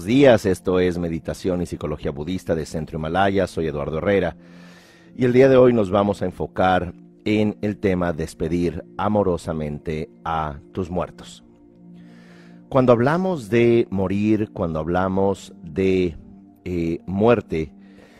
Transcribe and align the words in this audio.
Buenos 0.00 0.16
días, 0.16 0.46
esto 0.46 0.80
es 0.80 0.96
Meditación 0.96 1.60
y 1.60 1.66
Psicología 1.66 2.10
Budista 2.10 2.54
de 2.54 2.64
Centro 2.64 2.98
Himalaya, 2.98 3.46
soy 3.46 3.66
Eduardo 3.66 3.98
Herrera 3.98 4.34
y 5.14 5.26
el 5.26 5.34
día 5.34 5.50
de 5.50 5.58
hoy 5.58 5.74
nos 5.74 5.90
vamos 5.90 6.22
a 6.22 6.24
enfocar 6.24 6.94
en 7.26 7.58
el 7.60 7.76
tema 7.76 8.14
despedir 8.14 8.82
amorosamente 8.96 10.08
a 10.24 10.58
tus 10.72 10.88
muertos. 10.88 11.44
Cuando 12.70 12.92
hablamos 12.92 13.50
de 13.50 13.88
morir, 13.90 14.48
cuando 14.54 14.78
hablamos 14.78 15.52
de 15.62 16.16
eh, 16.64 17.00
muerte, 17.04 17.70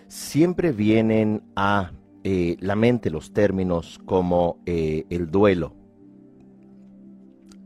siempre 0.07 0.73
vienen 0.73 1.43
a 1.57 1.93
eh, 2.25 2.59
la 2.61 2.77
mente 2.77 3.09
los 3.09 3.33
términos 3.33 3.99
como 4.05 4.59
eh, 4.67 5.07
el 5.09 5.31
duelo. 5.31 5.73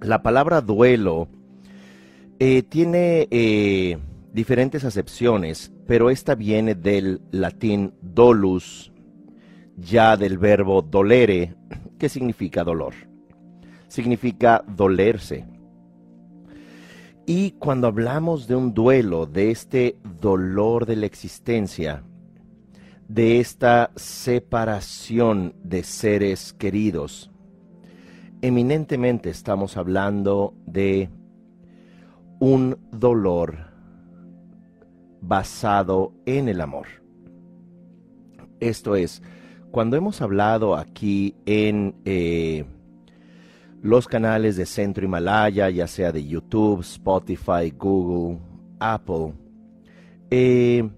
La 0.01 0.23
palabra 0.23 0.61
duelo 0.61 1.27
eh, 2.47 2.63
tiene 2.63 3.27
eh, 3.31 3.97
diferentes 4.35 4.85
acepciones, 4.85 5.73
pero 5.87 6.11
esta 6.11 6.35
viene 6.35 6.75
del 6.75 7.23
latín 7.31 7.95
dolus, 8.03 8.93
ya 9.79 10.19
del 10.19 10.37
verbo 10.37 10.83
dolere, 10.83 11.55
que 11.99 12.11
significa 12.11 12.63
dolor. 12.63 12.93
Significa 13.89 14.63
dolerse. 14.69 15.47
Y 17.25 17.53
cuando 17.53 17.87
hablamos 17.87 18.47
de 18.47 18.57
un 18.57 18.75
duelo, 18.75 19.25
de 19.25 19.51
este 19.51 19.97
dolor 20.21 20.85
de 20.85 20.97
la 20.97 21.07
existencia, 21.07 22.05
de 23.09 23.41
esta 23.41 23.91
separación 23.97 25.55
de 25.63 25.83
seres 25.83 26.53
queridos, 26.53 27.31
eminentemente 28.43 29.31
estamos 29.31 29.79
hablando 29.79 30.53
de 30.67 31.09
un 32.41 32.79
dolor 32.91 33.57
basado 35.21 36.13
en 36.27 36.49
el 36.49 36.61
amor. 36.61 36.87
Esto 38.61 38.97
es, 38.97 39.23
cuando 39.71 39.97
hemos 39.97 40.21
hablado 40.23 40.77
aquí 40.77 41.35
en 41.47 41.97
eh, 42.05 42.65
los 43.83 44.07
canales 44.07 44.57
de 44.57 44.67
Centro 44.67 45.05
Himalaya, 45.05 45.69
ya 45.71 45.87
sea 45.87 46.13
de 46.13 46.27
YouTube, 46.27 46.81
Spotify, 46.81 47.73
Google, 47.77 48.39
Apple, 48.79 49.35
eh, 50.31 50.89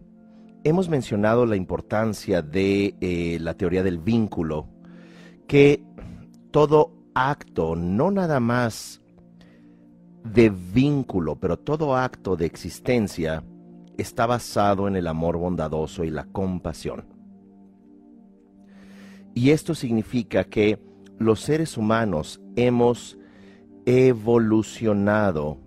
hemos 0.65 0.89
mencionado 0.89 1.47
la 1.47 1.57
importancia 1.57 2.43
de 2.43 2.95
eh, 3.01 3.39
la 3.41 3.55
teoría 3.55 3.83
del 3.83 3.99
vínculo, 3.99 4.69
que 5.47 5.83
todo 6.51 6.93
acto, 7.15 7.77
no 7.77 8.11
nada 8.11 8.41
más 8.41 9.01
de 10.33 10.51
vínculo, 10.51 11.37
pero 11.37 11.59
todo 11.59 11.97
acto 11.97 12.37
de 12.37 12.47
existencia 12.47 13.43
está 13.97 14.27
basado 14.27 14.89
en 14.89 14.97
el 14.97 15.07
amor 15.07 15.37
bondadoso 15.37 16.05
y 16.05 16.11
la 16.11 16.25
compasión. 16.25 17.05
Y 19.35 19.51
esto 19.51 19.75
significa 19.75 20.45
que 20.45 20.79
los 21.19 21.41
seres 21.41 21.77
humanos 21.77 22.41
hemos 22.57 23.19
evolucionado 23.85 25.59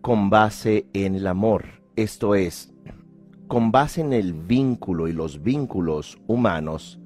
con 0.00 0.30
base 0.30 0.86
en 0.92 1.14
el 1.14 1.26
amor, 1.26 1.64
esto 1.96 2.34
es, 2.34 2.72
con 3.48 3.72
base 3.72 4.00
en 4.00 4.12
el 4.12 4.32
vínculo 4.32 5.08
y 5.08 5.12
los 5.12 5.42
vínculos 5.42 6.18
humanos, 6.26 7.00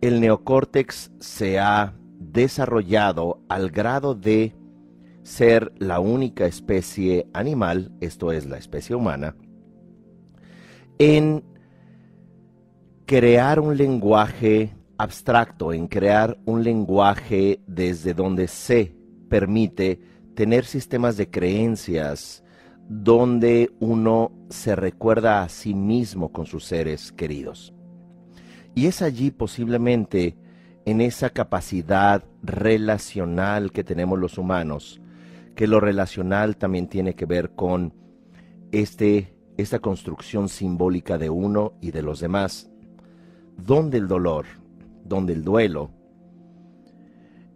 el 0.00 0.20
neocórtex 0.20 1.10
se 1.18 1.58
ha 1.58 1.94
desarrollado 2.18 3.40
al 3.48 3.70
grado 3.70 4.14
de 4.14 4.54
ser 5.24 5.72
la 5.78 5.98
única 5.98 6.46
especie 6.46 7.26
animal, 7.32 7.90
esto 8.00 8.30
es 8.30 8.46
la 8.46 8.58
especie 8.58 8.94
humana, 8.94 9.34
en 10.98 11.42
crear 13.06 13.58
un 13.58 13.76
lenguaje 13.76 14.76
abstracto, 14.98 15.72
en 15.72 15.88
crear 15.88 16.38
un 16.44 16.62
lenguaje 16.62 17.60
desde 17.66 18.14
donde 18.14 18.46
se 18.46 18.94
permite 19.28 19.98
tener 20.34 20.66
sistemas 20.66 21.16
de 21.16 21.30
creencias 21.30 22.44
donde 22.86 23.72
uno 23.80 24.30
se 24.50 24.76
recuerda 24.76 25.42
a 25.42 25.48
sí 25.48 25.74
mismo 25.74 26.32
con 26.32 26.44
sus 26.44 26.64
seres 26.64 27.12
queridos. 27.12 27.72
Y 28.74 28.86
es 28.86 29.00
allí 29.00 29.30
posiblemente 29.30 30.36
en 30.84 31.00
esa 31.00 31.30
capacidad 31.30 32.24
relacional 32.42 33.72
que 33.72 33.84
tenemos 33.84 34.18
los 34.18 34.36
humanos, 34.36 35.00
que 35.54 35.66
lo 35.66 35.80
relacional 35.80 36.56
también 36.56 36.88
tiene 36.88 37.14
que 37.14 37.26
ver 37.26 37.50
con 37.54 37.94
este, 38.72 39.36
esta 39.56 39.78
construcción 39.78 40.48
simbólica 40.48 41.18
de 41.18 41.30
uno 41.30 41.74
y 41.80 41.90
de 41.90 42.02
los 42.02 42.20
demás, 42.20 42.70
donde 43.56 43.98
el 43.98 44.08
dolor, 44.08 44.46
donde 45.04 45.32
el 45.32 45.44
duelo, 45.44 45.90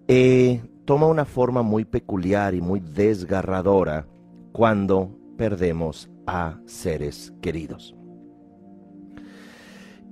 eh, 0.07 0.63
toma 0.85 1.07
una 1.07 1.25
forma 1.25 1.63
muy 1.63 1.85
peculiar 1.85 2.55
y 2.55 2.61
muy 2.61 2.81
desgarradora 2.81 4.07
cuando 4.53 5.15
perdemos 5.37 6.09
a 6.27 6.59
seres 6.67 7.33
queridos. 7.43 7.95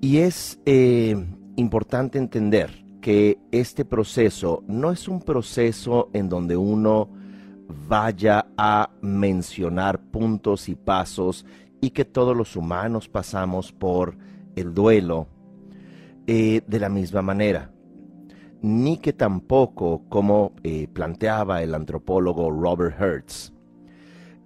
Y 0.01 0.19
es 0.19 0.61
eh, 0.67 1.17
importante 1.57 2.19
entender 2.19 2.85
que 3.01 3.39
este 3.53 3.85
proceso 3.85 4.63
no 4.67 4.91
es 4.91 5.09
un 5.09 5.23
proceso 5.23 6.11
en 6.13 6.29
donde 6.29 6.57
uno 6.57 7.09
vaya 7.69 8.47
a 8.57 8.91
mencionar 9.01 10.01
puntos 10.01 10.69
y 10.69 10.75
pasos 10.75 11.45
y 11.81 11.91
que 11.91 12.05
todos 12.05 12.37
los 12.37 12.57
humanos 12.57 13.09
pasamos 13.09 13.73
por 13.73 14.17
el 14.55 14.75
duelo 14.75 15.29
eh, 16.27 16.63
de 16.67 16.81
la 16.81 16.89
misma 16.89 17.23
manera. 17.23 17.71
Ni 18.63 18.99
que 18.99 19.13
tampoco, 19.13 20.03
como 20.09 20.53
eh, 20.65 20.89
planteaba 20.89 21.63
el 21.63 21.75
antropólogo 21.75 22.51
Robert 22.51 23.01
Hertz, 23.01 23.53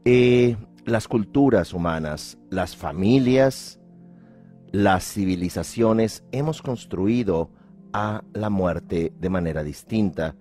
eh, 0.05 0.57
las 0.85 1.09
culturas 1.09 1.73
humanas, 1.73 2.39
las 2.51 2.77
familias, 2.77 3.81
las 4.73 5.05
civilizaciones 5.05 6.25
hemos 6.33 6.63
construido 6.63 7.51
a 7.93 8.23
la 8.33 8.51
muerte 8.51 9.13
de 9.19 9.31
manera 9.31 9.63
distinta 9.63 10.37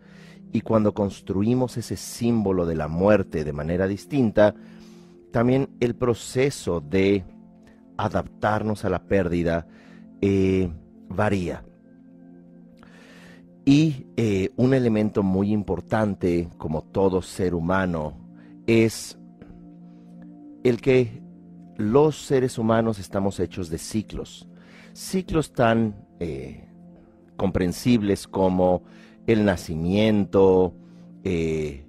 y 0.52 0.62
cuando 0.62 0.94
construimos 0.94 1.78
ese 1.78 1.96
símbolo 1.96 2.66
de 2.66 2.76
la 2.76 2.88
muerte 2.88 3.44
de 3.44 3.54
manera 3.54 3.88
distinta, 3.88 4.56
también 5.32 5.70
el 5.80 5.96
proceso 5.96 6.82
de 6.82 7.24
adaptarnos 7.98 8.86
a 8.86 8.90
la 8.90 9.04
pérdida 9.04 9.68
eh, 10.22 10.72
varía. 11.10 11.64
Y 13.66 14.08
eh, 14.18 14.50
un 14.56 14.74
elemento 14.74 15.22
muy 15.22 15.52
importante, 15.52 16.50
como 16.58 16.82
todo 16.82 17.22
ser 17.22 17.54
humano, 17.54 18.14
es 18.66 19.20
el 20.64 20.82
que 20.82 21.22
los 21.78 22.18
seres 22.18 22.58
humanos 22.58 23.00
estamos 23.00 23.40
hechos 23.40 23.70
de 23.70 23.78
ciclos. 23.78 24.48
Ciclos 24.94 25.54
tan 25.54 26.08
eh, 26.20 26.68
comprensibles 27.38 28.28
como 28.28 28.84
el 29.32 29.46
nacimiento, 29.46 30.74
eh, 31.24 31.86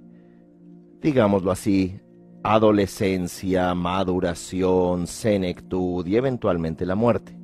digámoslo 1.00 1.50
así, 1.50 1.98
adolescencia, 2.42 3.74
maduración, 3.74 5.06
senectud 5.06 6.06
y 6.06 6.16
eventualmente 6.16 6.84
la 6.84 6.96
muerte. 6.96 7.38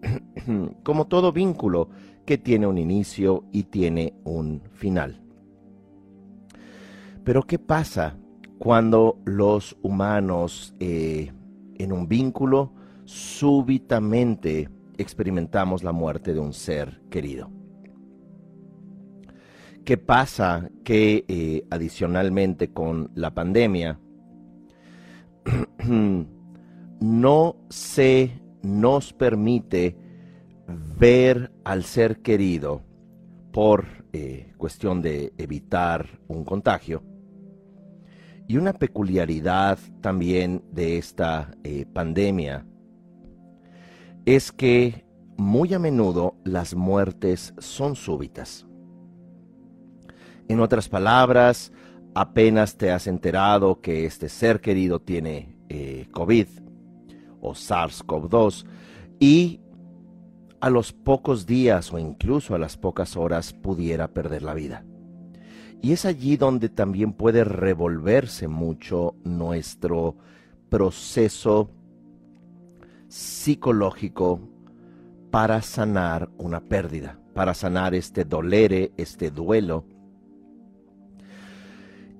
Como 0.82 1.06
todo 1.08 1.32
vínculo 1.32 1.90
que 2.24 2.38
tiene 2.38 2.66
un 2.66 2.78
inicio 2.78 3.44
y 3.52 3.64
tiene 3.64 4.14
un 4.24 4.62
final. 4.72 5.22
Pero 7.22 7.42
¿qué 7.42 7.58
pasa 7.58 8.16
cuando 8.58 9.18
los 9.26 9.76
humanos 9.82 10.74
eh, 10.80 11.32
en 11.74 11.92
un 11.92 12.08
vínculo 12.08 12.72
súbitamente 13.04 14.70
experimentamos 14.96 15.84
la 15.84 15.92
muerte 15.92 16.32
de 16.32 16.40
un 16.40 16.54
ser 16.54 17.02
querido? 17.10 17.57
¿Qué 19.88 19.96
pasa? 19.96 20.68
Que 20.84 21.24
eh, 21.28 21.64
adicionalmente 21.70 22.74
con 22.74 23.10
la 23.14 23.32
pandemia 23.32 23.98
no 27.00 27.56
se 27.70 28.38
nos 28.62 29.14
permite 29.14 29.96
ver 30.98 31.50
al 31.64 31.84
ser 31.84 32.20
querido 32.20 32.82
por 33.50 33.86
eh, 34.12 34.52
cuestión 34.58 35.00
de 35.00 35.32
evitar 35.38 36.20
un 36.28 36.44
contagio. 36.44 37.02
Y 38.46 38.58
una 38.58 38.74
peculiaridad 38.74 39.78
también 40.02 40.64
de 40.70 40.98
esta 40.98 41.50
eh, 41.64 41.86
pandemia 41.90 42.66
es 44.26 44.52
que 44.52 45.06
muy 45.38 45.72
a 45.72 45.78
menudo 45.78 46.36
las 46.44 46.74
muertes 46.74 47.54
son 47.56 47.96
súbitas. 47.96 48.67
En 50.48 50.60
otras 50.60 50.88
palabras, 50.88 51.72
apenas 52.14 52.76
te 52.76 52.90
has 52.90 53.06
enterado 53.06 53.80
que 53.80 54.06
este 54.06 54.28
ser 54.28 54.60
querido 54.60 55.00
tiene 55.00 55.56
eh, 55.68 56.06
COVID 56.10 56.48
o 57.40 57.52
SARS-CoV-2 57.52 58.64
y 59.20 59.60
a 60.60 60.70
los 60.70 60.92
pocos 60.92 61.46
días 61.46 61.92
o 61.92 61.98
incluso 61.98 62.54
a 62.54 62.58
las 62.58 62.76
pocas 62.76 63.16
horas 63.16 63.52
pudiera 63.52 64.08
perder 64.08 64.42
la 64.42 64.54
vida. 64.54 64.84
Y 65.80 65.92
es 65.92 66.04
allí 66.04 66.36
donde 66.36 66.68
también 66.68 67.12
puede 67.12 67.44
revolverse 67.44 68.48
mucho 68.48 69.14
nuestro 69.22 70.16
proceso 70.68 71.70
psicológico 73.08 74.40
para 75.30 75.62
sanar 75.62 76.28
una 76.36 76.60
pérdida, 76.60 77.18
para 77.34 77.54
sanar 77.54 77.94
este 77.94 78.24
dolere, 78.24 78.92
este 78.96 79.30
duelo. 79.30 79.84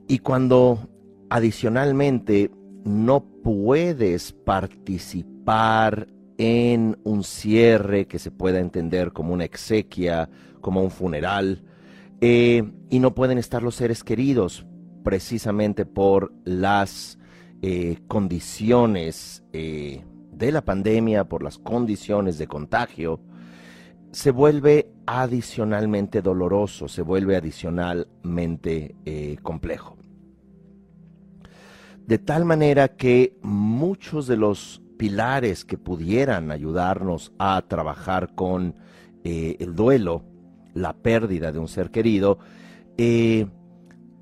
Y 0.08 0.20
cuando 0.20 0.88
adicionalmente 1.28 2.50
no 2.84 3.22
puedes 3.42 4.32
participar 4.32 6.08
en 6.38 6.98
un 7.04 7.24
cierre 7.24 8.06
que 8.06 8.18
se 8.18 8.30
pueda 8.30 8.60
entender 8.60 9.12
como 9.12 9.34
una 9.34 9.44
exequia, 9.44 10.30
como 10.62 10.82
un 10.82 10.90
funeral, 10.90 11.62
eh, 12.20 12.64
y 12.88 12.98
no 13.00 13.14
pueden 13.14 13.36
estar 13.36 13.62
los 13.62 13.74
seres 13.74 14.02
queridos 14.02 14.64
precisamente 15.04 15.84
por 15.84 16.32
las 16.44 17.18
eh, 17.60 17.98
condiciones 18.08 19.44
eh, 19.52 20.04
de 20.32 20.52
la 20.52 20.64
pandemia, 20.64 21.24
por 21.28 21.42
las 21.42 21.58
condiciones 21.58 22.38
de 22.38 22.46
contagio, 22.46 23.20
se 24.10 24.30
vuelve 24.30 24.90
adicionalmente 25.04 26.22
doloroso, 26.22 26.88
se 26.88 27.02
vuelve 27.02 27.36
adicionalmente 27.36 28.94
complejo. 29.42 29.97
De 32.08 32.16
tal 32.16 32.46
manera 32.46 32.88
que 32.96 33.36
muchos 33.42 34.26
de 34.26 34.38
los 34.38 34.80
pilares 34.96 35.66
que 35.66 35.76
pudieran 35.76 36.50
ayudarnos 36.50 37.34
a 37.38 37.60
trabajar 37.68 38.34
con 38.34 38.76
el 39.24 39.74
duelo, 39.74 40.24
la 40.72 40.94
pérdida 40.94 41.52
de 41.52 41.58
un 41.58 41.68
ser 41.68 41.90
querido, 41.90 42.38
eh, 42.96 43.46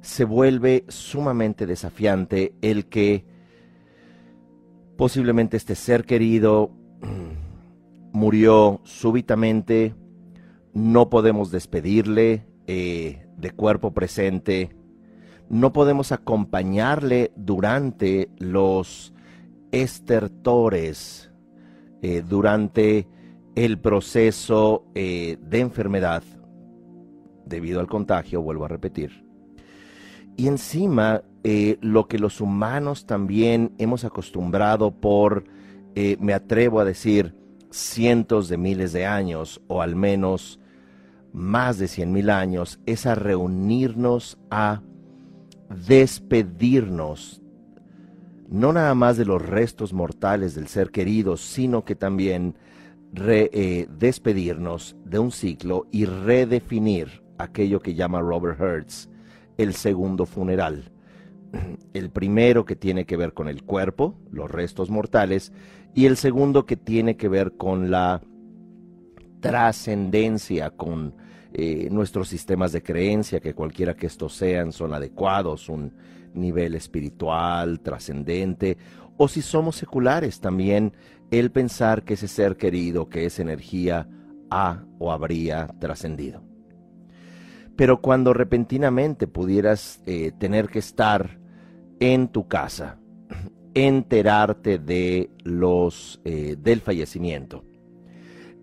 se 0.00 0.24
vuelve 0.24 0.84
sumamente 0.88 1.64
desafiante 1.64 2.54
el 2.60 2.86
que 2.86 3.24
posiblemente 4.96 5.56
este 5.56 5.76
ser 5.76 6.04
querido 6.04 6.72
mm, 7.02 8.18
murió 8.18 8.80
súbitamente, 8.82 9.94
no 10.74 11.08
podemos 11.08 11.52
despedirle 11.52 12.48
eh, 12.66 13.28
de 13.36 13.50
cuerpo 13.52 13.94
presente, 13.94 14.75
no 15.48 15.72
podemos 15.72 16.12
acompañarle 16.12 17.32
durante 17.36 18.30
los 18.38 19.14
estertores, 19.72 21.30
eh, 22.02 22.22
durante 22.26 23.08
el 23.54 23.78
proceso 23.78 24.84
de 24.94 25.38
enfermedad 25.52 26.22
debido 27.46 27.80
al 27.80 27.86
contagio, 27.86 28.42
vuelvo 28.42 28.66
a 28.66 28.68
repetir. 28.68 29.24
Y 30.36 30.48
encima, 30.48 31.22
eh, 31.44 31.78
lo 31.80 32.08
que 32.08 32.18
los 32.18 32.40
humanos 32.40 33.06
también 33.06 33.72
hemos 33.78 34.04
acostumbrado 34.04 34.90
por, 34.90 35.44
eh, 35.94 36.18
me 36.20 36.34
atrevo 36.34 36.80
a 36.80 36.84
decir, 36.84 37.34
cientos 37.70 38.48
de 38.48 38.58
miles 38.58 38.92
de 38.92 39.06
años, 39.06 39.62
o 39.66 39.80
al 39.80 39.96
menos 39.96 40.60
más 41.32 41.78
de 41.78 41.88
cien 41.88 42.12
mil 42.12 42.28
años, 42.28 42.80
es 42.84 43.06
a 43.06 43.14
reunirnos 43.14 44.38
a 44.50 44.82
despedirnos, 45.70 47.42
no 48.48 48.72
nada 48.72 48.94
más 48.94 49.16
de 49.16 49.24
los 49.24 49.44
restos 49.44 49.92
mortales 49.92 50.54
del 50.54 50.68
ser 50.68 50.90
querido, 50.90 51.36
sino 51.36 51.84
que 51.84 51.94
también 51.94 52.56
eh, 53.14 53.88
despedirnos 53.90 54.96
de 55.04 55.18
un 55.18 55.32
ciclo 55.32 55.86
y 55.90 56.04
redefinir 56.04 57.22
aquello 57.38 57.80
que 57.80 57.94
llama 57.94 58.20
Robert 58.20 58.60
Hertz 58.60 59.08
el 59.56 59.74
segundo 59.74 60.26
funeral. 60.26 60.92
El 61.94 62.10
primero 62.10 62.64
que 62.64 62.76
tiene 62.76 63.06
que 63.06 63.16
ver 63.16 63.32
con 63.32 63.48
el 63.48 63.62
cuerpo, 63.62 64.14
los 64.30 64.50
restos 64.50 64.90
mortales, 64.90 65.52
y 65.94 66.06
el 66.06 66.16
segundo 66.16 66.66
que 66.66 66.76
tiene 66.76 67.16
que 67.16 67.28
ver 67.28 67.52
con 67.56 67.90
la 67.90 68.20
trascendencia, 69.40 70.70
con 70.70 71.14
eh, 71.58 71.88
nuestros 71.90 72.28
sistemas 72.28 72.72
de 72.72 72.82
creencia, 72.82 73.40
que 73.40 73.54
cualquiera 73.54 73.94
que 73.94 74.06
estos 74.06 74.34
sean 74.34 74.72
son 74.72 74.92
adecuados, 74.92 75.70
un 75.70 75.90
nivel 76.34 76.74
espiritual, 76.74 77.80
trascendente, 77.80 78.76
o 79.16 79.26
si 79.26 79.40
somos 79.40 79.76
seculares 79.76 80.38
también, 80.38 80.92
el 81.30 81.50
pensar 81.50 82.04
que 82.04 82.12
ese 82.12 82.28
ser 82.28 82.58
querido, 82.58 83.08
que 83.08 83.24
es 83.24 83.38
energía, 83.38 84.06
ha 84.50 84.84
o 84.98 85.10
habría 85.10 85.66
trascendido. 85.78 86.42
Pero 87.74 88.02
cuando 88.02 88.34
repentinamente 88.34 89.26
pudieras 89.26 90.02
eh, 90.04 90.32
tener 90.38 90.68
que 90.68 90.80
estar 90.80 91.38
en 92.00 92.28
tu 92.28 92.48
casa, 92.48 92.98
enterarte 93.72 94.78
de 94.78 95.30
los 95.42 96.20
eh, 96.26 96.56
del 96.58 96.82
fallecimiento, 96.82 97.64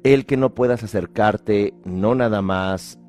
el 0.03 0.25
que 0.25 0.38
no 0.38 0.53
puedas 0.53 0.83
acercarte 0.83 1.73
no 1.85 2.15
nada 2.15 2.41
más 2.41 3.00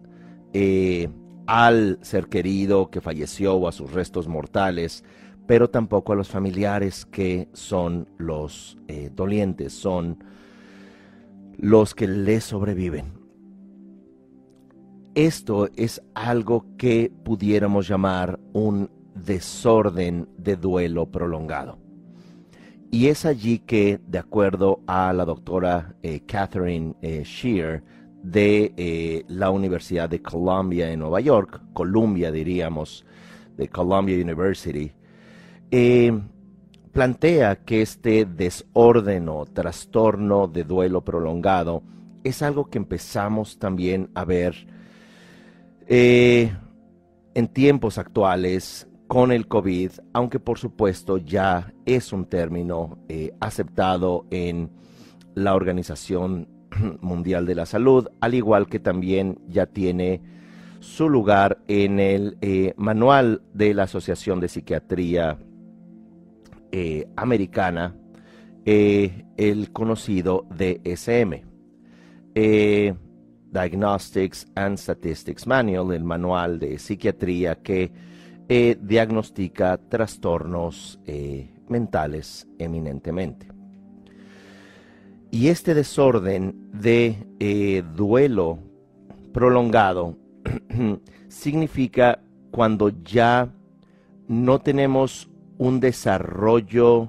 eh, 0.52 1.08
al 1.46 1.99
ser 2.02 2.29
querido 2.29 2.91
que 2.91 3.00
falleció 3.00 3.55
o 3.55 3.69
a 3.69 3.73
sus 3.73 3.93
restos 3.93 4.29
mortales, 4.29 5.05
pero 5.46 5.69
tampoco 5.69 6.12
a 6.12 6.17
los 6.17 6.29
familiares 6.29 7.05
que 7.05 7.49
son 7.52 8.08
los 8.17 8.79
dolientes, 9.14 9.75
son 9.75 10.25
los 11.58 11.94
que 11.94 12.06
le 12.06 12.41
sobreviven. 12.41 13.25
Esto 15.14 15.69
es 15.76 16.02
algo 16.14 16.67
que 16.76 17.12
pudiéramos 17.25 17.87
llamar 17.87 18.41
un 18.52 18.91
desorden 19.14 20.29
de 20.37 20.56
duelo 20.56 21.06
prolongado. 21.06 21.83
Y 22.94 23.08
es 23.08 23.26
allí 23.26 23.58
que, 23.58 23.98
de 24.06 24.20
acuerdo 24.20 24.79
a 24.86 25.13
la 25.13 25.24
doctora 25.24 25.96
eh, 26.01 26.20
Catherine 26.24 26.94
eh, 27.03 27.24
Shear 27.24 27.82
de 28.22 28.72
eh, 28.77 29.24
la 29.27 29.51
Universidad 29.51 30.08
de 30.08 30.22
Columbia 30.22 30.89
en 30.89 31.01
Nueva 31.01 31.19
York, 31.19 31.60
Columbia 31.72 32.31
diríamos, 32.31 33.05
de 33.56 33.67
Columbia 33.67 34.15
University, 34.15 34.93
plantea 36.93 37.65
que 37.65 37.82
este 37.82 38.27
desorden 38.27 39.29
o 39.29 39.44
trastorno 39.44 40.46
de 40.46 40.63
duelo 40.63 41.05
prolongado 41.05 41.82
es 42.22 42.43
algo 42.43 42.70
que 42.70 42.79
empezamos 42.79 43.58
también 43.58 44.08
a 44.15 44.24
ver 44.24 44.69
en 45.89 47.48
tiempos 47.48 47.98
actuales 47.98 48.86
con 49.15 49.31
el 49.31 49.47
COVID, 49.47 49.93
aunque 50.13 50.41
por 50.41 50.59
supuesto 50.59 51.19
ya 51.19 51.73
es 51.87 52.13
un 52.13 52.25
término 52.25 52.99
eh, 53.09 53.31
aceptado 53.39 54.27
en 54.33 54.73
la 55.37 55.55
Organización 55.55 56.49
Mundial 57.01 57.47
de 57.47 57.55
la 57.55 57.65
Salud, 57.65 58.09
al 58.21 58.35
igual 58.35 58.67
que 58.67 58.81
también 58.81 59.39
ya 59.47 59.67
tiene 59.67 60.21
su 60.81 61.09
lugar 61.09 61.59
en 61.69 62.01
el 62.01 62.39
eh, 62.41 62.75
manual 62.77 63.43
de 63.53 63.73
la 63.73 63.85
Asociación 63.85 64.41
de 64.41 64.49
Psiquiatría 64.49 65.39
Americana, 67.15 67.94
el 68.65 69.71
conocido 69.71 70.44
DSM. 70.51 71.41
Diagnostics 72.35 74.49
and 74.56 74.77
Statistics 74.77 75.47
Manual, 75.47 75.93
el 75.93 76.03
manual 76.03 76.59
de 76.59 76.81
psiquiatría 76.81 77.63
que 77.63 77.93
eh, 78.48 78.77
diagnostica 78.81 79.79
trastornos 79.89 81.01
eh, 81.06 81.51
mentales 81.69 82.46
eminentemente. 82.58 83.48
Y 85.31 85.48
este 85.48 85.74
desorden 85.74 86.70
de 86.72 87.27
eh, 87.41 87.82
duelo 87.96 88.58
prolongado 89.32 90.17
significa 91.29 92.20
cuando 92.51 92.91
ya 93.03 93.53
no 94.29 94.60
tenemos 94.60 95.29
un 95.58 95.81
desarrollo 95.81 97.08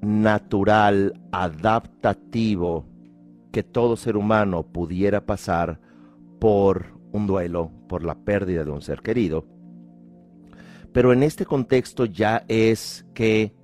natural, 0.00 1.20
adaptativo, 1.30 2.84
que 3.52 3.62
todo 3.62 3.96
ser 3.96 4.16
humano 4.16 4.62
pudiera 4.62 5.26
pasar 5.26 5.80
por 6.38 6.86
un 7.12 7.26
duelo, 7.26 7.70
por 7.88 8.04
la 8.04 8.14
pérdida 8.14 8.64
de 8.64 8.70
un 8.70 8.82
ser 8.82 9.02
querido. 9.02 9.44
Pero 10.92 11.12
en 11.12 11.22
este 11.22 11.46
contexto 11.46 12.04
ya 12.04 12.44
es 12.48 13.06
que 13.14 13.54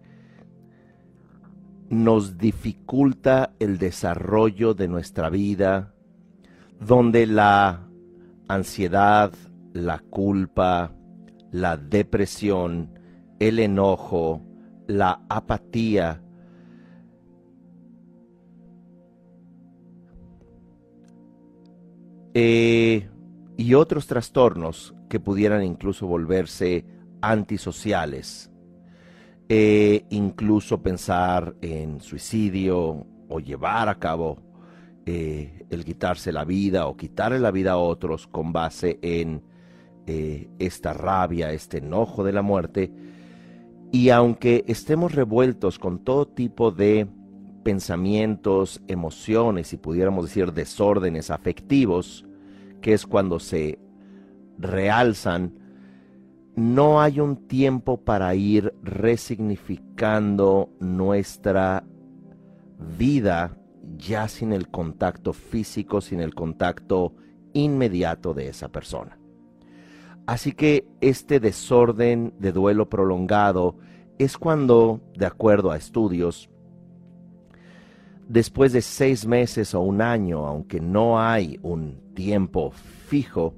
nos 1.89 2.39
dificulta 2.39 3.55
el 3.59 3.79
desarrollo 3.79 4.75
de 4.75 4.89
nuestra 4.89 5.31
vida, 5.31 5.95
donde 6.81 7.27
la 7.27 7.89
ansiedad, 8.49 9.33
la 9.73 9.99
culpa, 9.99 10.93
la 11.53 11.77
depresión, 11.77 12.99
el 13.39 13.59
enojo, 13.59 14.43
la 14.87 15.23
apatía, 15.29 16.23
eh, 22.35 23.09
y 23.57 23.75
otros 23.75 24.07
trastornos 24.07 24.95
que 25.09 25.21
pudieran 25.21 25.63
incluso 25.63 26.07
volverse 26.07 26.85
antisociales, 27.21 28.51
e 29.49 30.07
incluso 30.11 30.83
pensar 30.83 31.55
en 31.61 32.01
suicidio 32.01 33.07
o 33.29 33.41
llevar 33.41 33.89
a 33.89 33.99
cabo 33.99 34.39
eh, 35.05 35.65
el 35.71 35.85
quitarse 35.85 36.33
la 36.33 36.45
vida 36.45 36.87
o 36.87 36.97
quitarle 36.97 37.39
la 37.39 37.51
vida 37.51 37.73
a 37.73 37.77
otros 37.77 38.27
con 38.27 38.53
base 38.53 38.99
en 39.03 39.43
eh, 40.07 40.49
esta 40.59 40.93
rabia, 40.93 41.53
este 41.53 41.79
enojo 41.79 42.25
de 42.25 42.33
la 42.33 42.43
muerte. 42.43 42.93
Y 43.93 44.11
aunque 44.11 44.65
estemos 44.67 45.15
revueltos 45.15 45.79
con 45.79 46.01
todo 46.01 46.27
tipo 46.27 46.73
de 46.73 47.07
pensamientos, 47.63 48.81
emociones 48.87 49.73
y 49.73 49.77
pudiéramos 49.77 50.27
decir 50.27 50.53
desórdenes 50.53 51.31
afectivos, 51.31 52.25
que 52.81 52.93
es 52.93 53.07
cuando 53.07 53.41
se 53.41 53.79
realzan, 54.59 55.66
no 56.57 57.03
hay 57.03 57.21
un 57.21 57.47
tiempo 57.47 57.99
para 57.99 58.35
ir 58.35 58.75
resignificando 58.83 60.71
nuestra 60.81 61.85
vida 62.99 63.57
ya 63.99 64.27
sin 64.27 64.53
el 64.53 64.69
contacto 64.69 65.33
físico, 65.35 66.01
sin 66.01 66.21
el 66.21 66.35
contacto 66.35 67.15
inmediato 67.53 68.35
de 68.35 68.49
esa 68.49 68.69
persona. 68.69 69.19
Así 70.27 70.53
que 70.53 70.89
este 71.01 71.41
desorden 71.41 72.35
de 72.39 72.53
duelo 72.53 72.89
prolongado 72.89 73.77
es 74.19 74.39
cuando, 74.39 75.01
de 75.15 75.27
acuerdo 75.27 75.71
a 75.71 75.77
estudios, 75.77 76.51
después 78.29 78.73
de 78.73 78.81
seis 78.83 79.27
meses 79.27 79.75
o 79.75 79.83
un 79.83 80.01
año, 80.01 80.47
aunque 80.47 80.81
no 80.81 81.21
hay 81.21 81.61
un 81.63 82.15
tiempo 82.15 82.73
fijo, 82.73 83.55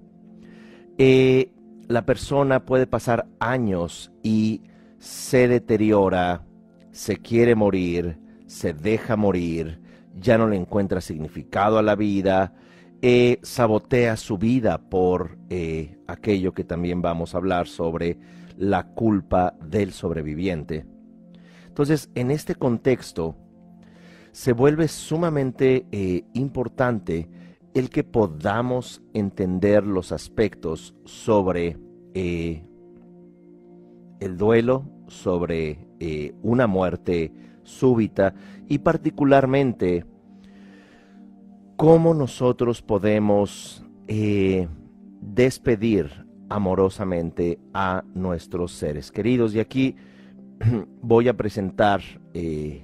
eh, 0.98 1.52
la 1.88 2.04
persona 2.04 2.64
puede 2.64 2.87
pasar 2.87 3.26
años 3.40 4.12
y 4.23 4.62
se 4.99 5.49
deteriora, 5.49 6.45
se 6.92 7.16
quiere 7.16 7.54
morir, 7.54 8.18
se 8.47 8.75
deja 8.75 9.16
morir, 9.16 9.80
ya 10.14 10.37
no 10.37 10.49
le 10.49 10.57
encuentra 10.57 11.00
significado 11.00 11.78
a 11.78 11.83
la 11.83 11.97
vida, 11.97 12.52
eh, 13.00 13.38
sabotea 13.42 14.16
su 14.16 14.37
vida 14.37 14.78
por 14.78 15.38
eh, 15.49 15.99
aquello 16.07 16.52
que 16.52 16.64
también 16.64 17.00
vamos 17.00 17.35
a 17.35 17.38
hablar 17.38 17.68
sobre 17.68 18.18
la 18.59 18.88
culpa 18.88 19.54
del 19.64 19.92
sobreviviente. 19.92 20.85
Entonces, 21.68 22.11
en 22.14 22.30
este 22.30 22.54
contexto, 22.54 23.37
se 24.33 24.52
vuelve 24.52 24.88
sumamente 24.88 25.87
eh, 25.90 26.25
importante 26.35 27.28
el 27.75 27.90
que 27.90 28.04
podamos 28.04 29.02
entender 29.14 29.87
los 29.87 30.12
aspectos 30.12 30.94
sobre 31.04 31.76
el 32.14 32.62
duelo, 34.37 34.84
sobre 35.06 35.87
una 36.42 36.66
muerte 36.66 37.32
súbita 37.62 38.34
y 38.66 38.78
particularmente 38.78 40.04
cómo 41.76 42.12
nosotros 42.12 42.82
podemos 42.82 43.84
eh, 44.08 44.66
despedir 45.20 46.26
amorosamente 46.48 47.60
a 47.72 48.02
nuestros 48.14 48.72
seres 48.72 49.12
queridos. 49.12 49.54
Y 49.54 49.60
aquí 49.60 49.94
voy 51.02 51.28
a 51.28 51.37
presentar 51.37 52.00
eh, 52.34 52.82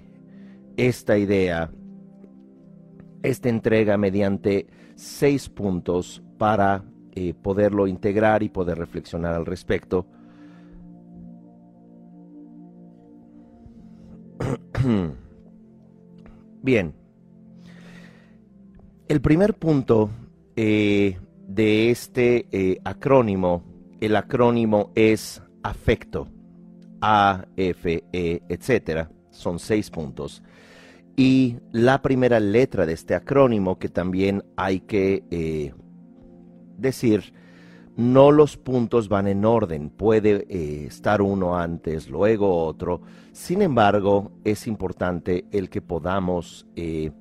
esta 0.76 1.18
idea, 1.18 1.72
esta 3.24 3.48
entrega 3.48 3.96
mediante 3.96 4.66
seis 4.94 5.48
puntos 5.48 6.22
para 6.38 6.84
eh, 7.12 7.32
poderlo 7.34 7.86
integrar 7.86 8.42
y 8.42 8.50
poder 8.50 8.78
reflexionar 8.78 9.34
al 9.34 9.46
respecto. 9.46 10.06
Bien, 16.62 16.94
el 19.08 19.20
primer 19.20 19.54
punto 19.54 20.10
eh, 20.56 21.18
de 21.46 21.90
este 21.90 22.46
eh, 22.52 22.80
acrónimo, 22.84 23.62
el 24.00 24.16
acrónimo 24.16 24.90
es 24.94 25.42
afecto, 25.62 26.28
A, 27.00 27.46
F, 27.56 28.04
E, 28.12 28.42
etcétera. 28.48 29.10
Son 29.30 29.58
seis 29.58 29.90
puntos. 29.90 30.42
Y 31.16 31.58
la 31.72 32.02
primera 32.02 32.40
letra 32.40 32.86
de 32.86 32.92
este 32.92 33.14
acrónimo, 33.14 33.78
que 33.78 33.88
también 33.88 34.44
hay 34.56 34.80
que 34.80 35.24
eh, 35.30 35.72
decir, 36.76 37.32
no 37.96 38.32
los 38.32 38.56
puntos 38.56 39.08
van 39.08 39.28
en 39.28 39.44
orden, 39.44 39.90
puede 39.90 40.46
eh, 40.48 40.86
estar 40.86 41.22
uno 41.22 41.56
antes, 41.56 42.08
luego 42.08 42.64
otro. 42.64 43.02
Sin 43.32 43.62
embargo, 43.62 44.32
es 44.42 44.66
importante 44.66 45.46
el 45.52 45.70
que 45.70 45.80
podamos 45.80 46.66
eh, 46.74 47.12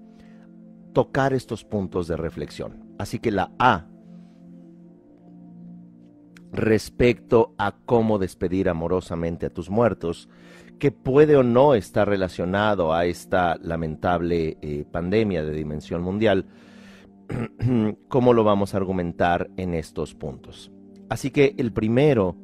tocar 0.93 1.33
estos 1.33 1.63
puntos 1.63 2.07
de 2.07 2.17
reflexión. 2.17 2.95
Así 2.97 3.19
que 3.19 3.31
la 3.31 3.51
A, 3.59 3.85
respecto 6.51 7.53
a 7.57 7.75
cómo 7.85 8.17
despedir 8.17 8.69
amorosamente 8.69 9.47
a 9.47 9.49
tus 9.49 9.69
muertos, 9.69 10.29
que 10.79 10.91
puede 10.91 11.35
o 11.35 11.43
no 11.43 11.75
estar 11.75 12.07
relacionado 12.07 12.93
a 12.93 13.05
esta 13.05 13.57
lamentable 13.61 14.57
eh, 14.61 14.85
pandemia 14.89 15.43
de 15.43 15.53
dimensión 15.53 16.01
mundial, 16.01 16.45
cómo 18.07 18.33
lo 18.33 18.43
vamos 18.43 18.73
a 18.73 18.77
argumentar 18.77 19.49
en 19.57 19.73
estos 19.73 20.13
puntos. 20.13 20.71
Así 21.09 21.31
que 21.31 21.55
el 21.57 21.71
primero 21.71 22.35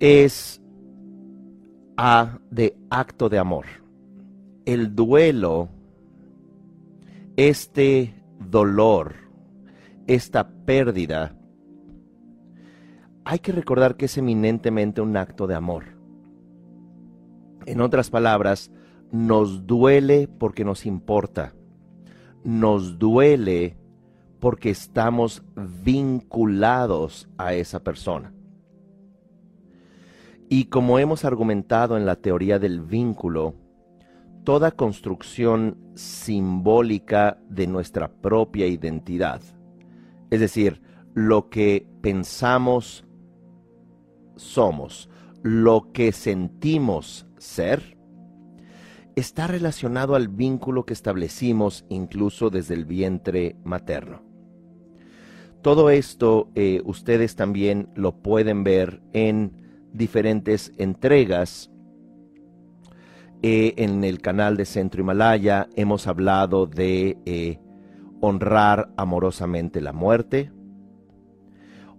es 0.00 0.60
A 1.96 2.38
de 2.50 2.76
acto 2.90 3.28
de 3.28 3.38
amor. 3.38 3.66
El 4.64 4.94
duelo, 4.94 5.68
este 7.36 8.14
dolor, 8.38 9.14
esta 10.06 10.48
pérdida, 10.48 11.36
hay 13.24 13.38
que 13.38 13.52
recordar 13.52 13.96
que 13.96 14.06
es 14.06 14.18
eminentemente 14.18 15.00
un 15.00 15.16
acto 15.16 15.46
de 15.46 15.54
amor. 15.54 15.99
En 17.70 17.80
otras 17.80 18.10
palabras, 18.10 18.72
nos 19.12 19.64
duele 19.64 20.26
porque 20.26 20.64
nos 20.64 20.86
importa. 20.86 21.54
Nos 22.42 22.98
duele 22.98 23.76
porque 24.40 24.70
estamos 24.70 25.44
vinculados 25.54 27.28
a 27.38 27.54
esa 27.54 27.84
persona. 27.84 28.34
Y 30.48 30.64
como 30.64 30.98
hemos 30.98 31.24
argumentado 31.24 31.96
en 31.96 32.06
la 32.06 32.16
teoría 32.16 32.58
del 32.58 32.80
vínculo, 32.80 33.54
toda 34.42 34.72
construcción 34.72 35.78
simbólica 35.94 37.38
de 37.48 37.68
nuestra 37.68 38.10
propia 38.10 38.66
identidad, 38.66 39.42
es 40.30 40.40
decir, 40.40 40.82
lo 41.14 41.50
que 41.50 41.86
pensamos 42.00 43.06
somos, 44.34 45.08
lo 45.44 45.92
que 45.92 46.10
sentimos 46.10 47.29
ser, 47.40 47.96
está 49.16 49.46
relacionado 49.46 50.14
al 50.14 50.28
vínculo 50.28 50.84
que 50.84 50.92
establecimos 50.92 51.84
incluso 51.88 52.50
desde 52.50 52.74
el 52.74 52.84
vientre 52.84 53.56
materno. 53.64 54.22
Todo 55.62 55.90
esto 55.90 56.50
eh, 56.54 56.80
ustedes 56.84 57.36
también 57.36 57.88
lo 57.94 58.22
pueden 58.22 58.64
ver 58.64 59.02
en 59.12 59.52
diferentes 59.92 60.72
entregas. 60.78 61.70
Eh, 63.42 63.74
en 63.76 64.04
el 64.04 64.20
canal 64.20 64.56
de 64.56 64.64
Centro 64.64 65.02
Himalaya 65.02 65.68
hemos 65.74 66.06
hablado 66.06 66.66
de 66.66 67.18
eh, 67.26 67.58
honrar 68.20 68.90
amorosamente 68.96 69.80
la 69.80 69.92
muerte. 69.92 70.50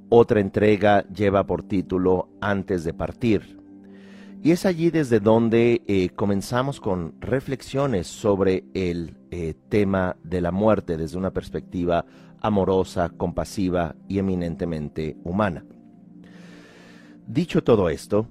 Otra 0.10 0.40
entrega 0.40 1.08
lleva 1.08 1.46
por 1.46 1.64
título 1.64 2.30
Antes 2.42 2.84
de 2.84 2.94
partir. 2.94 3.61
Y 4.44 4.52
es 4.52 4.66
allí 4.66 4.90
desde 4.90 5.20
donde 5.20 6.12
comenzamos 6.16 6.80
con 6.80 7.14
reflexiones 7.22 8.08
sobre 8.08 8.64
el 8.74 9.16
tema 9.70 10.16
de 10.24 10.42
la 10.42 10.52
muerte 10.52 10.98
desde 10.98 11.18
una 11.18 11.32
perspectiva 11.32 12.06
amorosa, 12.40 13.10
compasiva 13.10 13.96
y 14.08 14.18
eminentemente 14.18 15.16
humana. 15.24 15.64
Dicho 17.28 17.64
todo 17.64 17.90
esto, 17.90 18.28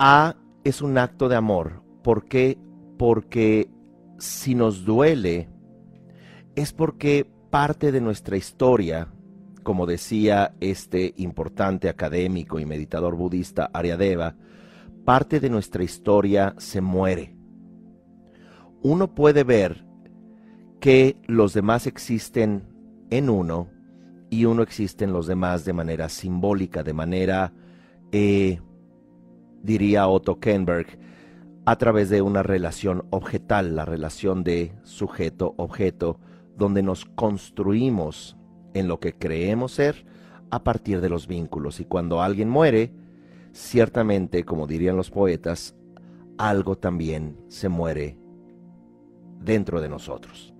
A 0.00 0.34
es 0.64 0.82
un 0.82 0.98
acto 0.98 1.28
de 1.28 1.36
amor. 1.36 1.82
¿Por 2.02 2.24
qué? 2.24 2.58
Porque 2.98 3.70
si 4.18 4.56
nos 4.56 4.84
duele, 4.84 5.48
es 6.56 6.72
porque 6.72 7.30
parte 7.50 7.92
de 7.92 8.00
nuestra 8.00 8.36
historia 8.36 9.06
como 9.68 9.84
decía 9.84 10.54
este 10.60 11.12
importante 11.18 11.90
académico 11.90 12.58
y 12.58 12.64
meditador 12.64 13.16
budista 13.16 13.68
Aryadeva, 13.74 14.34
parte 15.04 15.40
de 15.40 15.50
nuestra 15.50 15.84
historia 15.84 16.54
se 16.56 16.80
muere. 16.80 17.36
Uno 18.80 19.14
puede 19.14 19.44
ver 19.44 19.84
que 20.80 21.18
los 21.26 21.52
demás 21.52 21.86
existen 21.86 22.64
en 23.10 23.28
uno 23.28 23.68
y 24.30 24.46
uno 24.46 24.62
existe 24.62 25.04
en 25.04 25.12
los 25.12 25.26
demás 25.26 25.66
de 25.66 25.74
manera 25.74 26.08
simbólica, 26.08 26.82
de 26.82 26.94
manera, 26.94 27.52
eh, 28.10 28.62
diría 29.62 30.08
Otto 30.08 30.40
Kenberg, 30.40 30.98
a 31.66 31.76
través 31.76 32.08
de 32.08 32.22
una 32.22 32.42
relación 32.42 33.04
objetal, 33.10 33.76
la 33.76 33.84
relación 33.84 34.44
de 34.44 34.72
sujeto-objeto, 34.82 36.20
donde 36.56 36.82
nos 36.82 37.04
construimos 37.04 38.37
en 38.78 38.88
lo 38.88 39.00
que 39.00 39.14
creemos 39.14 39.72
ser 39.72 40.06
a 40.50 40.64
partir 40.64 41.00
de 41.00 41.08
los 41.08 41.26
vínculos. 41.26 41.80
Y 41.80 41.84
cuando 41.84 42.22
alguien 42.22 42.48
muere, 42.48 42.92
ciertamente, 43.52 44.44
como 44.44 44.66
dirían 44.66 44.96
los 44.96 45.10
poetas, 45.10 45.74
algo 46.38 46.76
también 46.76 47.36
se 47.48 47.68
muere 47.68 48.16
dentro 49.40 49.80
de 49.80 49.88
nosotros. 49.88 50.54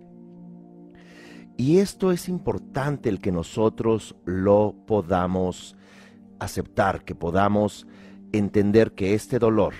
Y 1.56 1.78
esto 1.78 2.12
es 2.12 2.28
importante 2.28 3.08
el 3.08 3.20
que 3.20 3.32
nosotros 3.32 4.14
lo 4.25 4.76
podamos 4.87 5.76
aceptar, 6.38 7.04
que 7.04 7.14
podamos 7.14 7.87
entender 8.32 8.92
que 8.92 9.14
este 9.14 9.38
dolor 9.38 9.75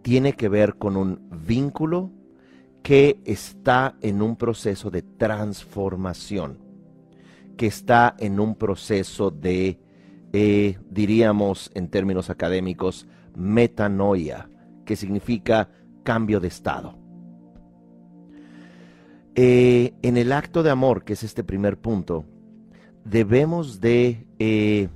tiene 0.00 0.32
que 0.32 0.48
ver 0.48 0.76
con 0.76 0.96
un 0.96 1.28
vínculo 1.46 2.10
que 2.82 3.20
está 3.24 3.96
en 4.00 4.22
un 4.22 4.36
proceso 4.36 4.90
de 4.90 5.02
transformación, 5.02 6.58
que 7.56 7.66
está 7.66 8.14
en 8.18 8.40
un 8.40 8.54
proceso 8.54 9.30
de, 9.30 9.78
eh, 10.32 10.78
diríamos 10.90 11.70
en 11.74 11.88
términos 11.88 12.30
académicos, 12.30 13.06
metanoia, 13.34 14.48
que 14.84 14.96
significa 14.96 15.68
cambio 16.02 16.40
de 16.40 16.48
estado. 16.48 16.98
Eh, 19.34 19.94
en 20.02 20.16
el 20.16 20.32
acto 20.32 20.62
de 20.62 20.70
amor, 20.70 21.04
que 21.04 21.14
es 21.14 21.22
este 21.22 21.42
primer 21.42 21.78
punto, 21.78 22.26
debemos 23.04 23.80
de 23.80 24.26
eh, 24.38 24.88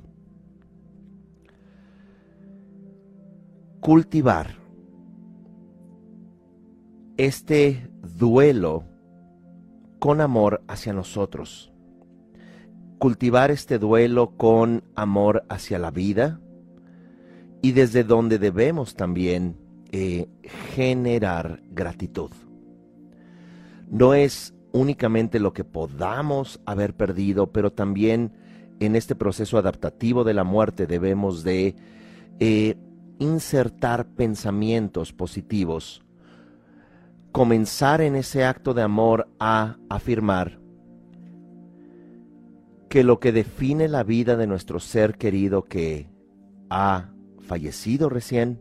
cultivar 3.81 4.57
este 7.17 7.89
duelo 8.03 8.85
con 9.99 10.21
amor 10.21 10.63
hacia 10.69 10.93
nosotros. 10.93 11.73
Cultivar 12.99 13.51
este 13.51 13.79
duelo 13.79 14.37
con 14.37 14.85
amor 14.95 15.45
hacia 15.49 15.79
la 15.79 15.91
vida 15.91 16.41
y 17.63 17.73
desde 17.73 18.05
donde 18.05 18.39
debemos 18.39 18.95
también 18.95 19.57
eh, 19.93 20.29
generar 20.75 21.61
gratitud. 21.71 22.31
No 23.89 24.15
es 24.15 24.55
únicamente 24.73 25.41
lo 25.41 25.53
que 25.53 25.65
podamos 25.65 26.61
haber 26.65 26.95
perdido, 26.95 27.53
pero 27.53 27.73
también 27.73 28.33
en 28.81 28.97
este 28.97 29.15
proceso 29.15 29.59
adaptativo 29.59 30.25
de 30.25 30.35
la 30.35 30.45
muerte 30.45 30.87
debemos 30.87 31.45
de 31.45 31.77
eh, 32.41 32.77
insertar 33.19 34.07
pensamientos 34.07 35.13
positivos 35.13 36.07
comenzar 37.37 38.01
en 38.01 38.17
ese 38.17 38.47
acto 38.47 38.73
de 38.73 38.81
amor 38.81 39.29
a 39.39 39.77
afirmar 39.91 40.59
que 42.97 43.05
lo 43.05 43.21
que 43.21 43.31
define 43.31 43.89
la 43.89 44.05
vida 44.05 44.39
de 44.39 44.47
nuestro 44.47 44.81
ser 44.81 45.19
querido 45.19 45.65
que 45.65 46.09
ha 46.71 47.11
fallecido 47.41 48.09
recién 48.09 48.59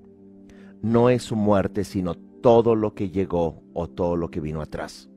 no 0.81 1.09
es 1.09 1.23
su 1.23 1.37
muerte, 1.37 1.85
sino 1.85 2.15
todo 2.15 2.75
lo 2.75 2.93
que 2.93 3.09
llegó 3.11 3.63
o 3.73 3.87
todo 3.87 4.17
lo 4.17 4.29
que 4.31 4.41
vino 4.41 4.59
atrás. 4.59 5.09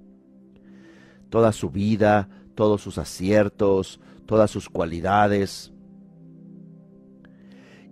Toda 1.30 1.50
su 1.50 1.70
vida, 1.70 2.28
todos 2.54 2.80
sus 2.80 2.96
aciertos, 2.96 3.98
todas 4.24 4.52
sus 4.52 4.68
cualidades. 4.68 5.72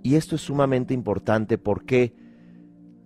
Y 0.05 0.15
esto 0.15 0.37
es 0.37 0.43
sumamente 0.43 0.95
importante 0.95 1.59
porque 1.59 2.15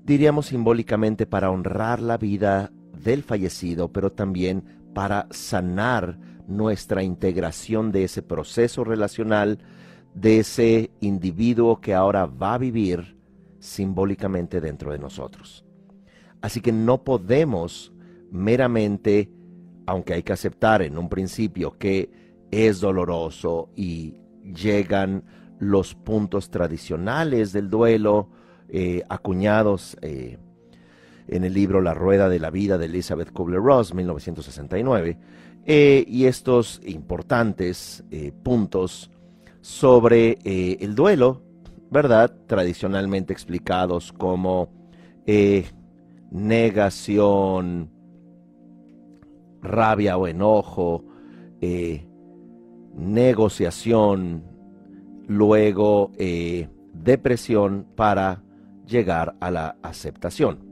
diríamos 0.04 0.44
simbólicamente 0.44 1.24
para 1.24 1.50
honrar 1.50 2.02
la 2.02 2.18
vida 2.18 2.70
del 3.02 3.22
fallecido, 3.22 3.90
pero 3.90 4.12
también 4.12 4.62
para 4.92 5.26
sanar 5.30 6.18
nuestra 6.50 7.02
integración 7.02 7.92
de 7.92 8.04
ese 8.04 8.22
proceso 8.22 8.84
relacional, 8.84 9.58
de 10.14 10.40
ese 10.40 10.90
individuo 11.00 11.80
que 11.80 11.94
ahora 11.94 12.26
va 12.26 12.54
a 12.54 12.58
vivir 12.58 13.16
simbólicamente 13.60 14.60
dentro 14.60 14.92
de 14.92 14.98
nosotros. 14.98 15.64
Así 16.40 16.60
que 16.60 16.72
no 16.72 17.04
podemos 17.04 17.92
meramente, 18.30 19.30
aunque 19.86 20.14
hay 20.14 20.22
que 20.22 20.32
aceptar 20.32 20.82
en 20.82 20.98
un 20.98 21.08
principio 21.08 21.76
que 21.78 22.10
es 22.50 22.80
doloroso 22.80 23.70
y 23.76 24.14
llegan 24.42 25.24
los 25.58 25.94
puntos 25.94 26.50
tradicionales 26.50 27.52
del 27.52 27.68
duelo, 27.68 28.30
eh, 28.68 29.02
acuñados 29.08 29.96
eh, 30.00 30.38
en 31.28 31.44
el 31.44 31.52
libro 31.52 31.80
La 31.80 31.94
Rueda 31.94 32.28
de 32.28 32.40
la 32.40 32.50
Vida 32.50 32.78
de 32.78 32.86
Elizabeth 32.86 33.32
Kubler-Ross, 33.32 33.94
1969, 33.94 35.18
eh, 35.66 36.04
y 36.06 36.24
estos 36.26 36.80
importantes 36.84 38.04
puntos 38.42 39.10
sobre 39.60 40.38
el 40.44 40.94
duelo, 40.94 41.42
¿verdad? 41.90 42.34
Tradicionalmente 42.46 43.32
explicados 43.32 44.12
como 44.12 44.70
negación, 46.30 47.90
rabia 49.62 50.16
o 50.16 50.26
enojo, 50.26 51.04
negociación, 52.94 54.42
luego 55.28 56.10
depresión 56.92 57.86
para 57.94 58.42
llegar 58.86 59.36
a 59.40 59.50
la 59.50 59.76
aceptación 59.82 60.69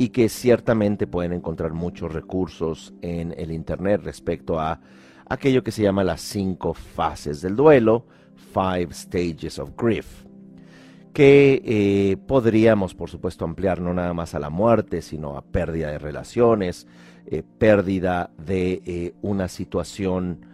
y 0.00 0.08
que 0.08 0.30
ciertamente 0.30 1.06
pueden 1.06 1.34
encontrar 1.34 1.74
muchos 1.74 2.10
recursos 2.10 2.94
en 3.02 3.34
el 3.36 3.52
Internet 3.52 4.00
respecto 4.02 4.58
a 4.58 4.80
aquello 5.28 5.62
que 5.62 5.72
se 5.72 5.82
llama 5.82 6.02
las 6.02 6.22
cinco 6.22 6.72
fases 6.72 7.42
del 7.42 7.54
duelo, 7.54 8.06
Five 8.54 8.94
Stages 8.94 9.58
of 9.58 9.72
Grief, 9.76 10.24
que 11.12 11.60
eh, 11.66 12.16
podríamos, 12.16 12.94
por 12.94 13.10
supuesto, 13.10 13.44
ampliar 13.44 13.82
no 13.82 13.92
nada 13.92 14.14
más 14.14 14.34
a 14.34 14.38
la 14.38 14.48
muerte, 14.48 15.02
sino 15.02 15.36
a 15.36 15.42
pérdida 15.42 15.90
de 15.90 15.98
relaciones, 15.98 16.86
eh, 17.26 17.42
pérdida 17.58 18.30
de 18.38 18.80
eh, 18.86 19.14
una 19.20 19.48
situación 19.48 20.46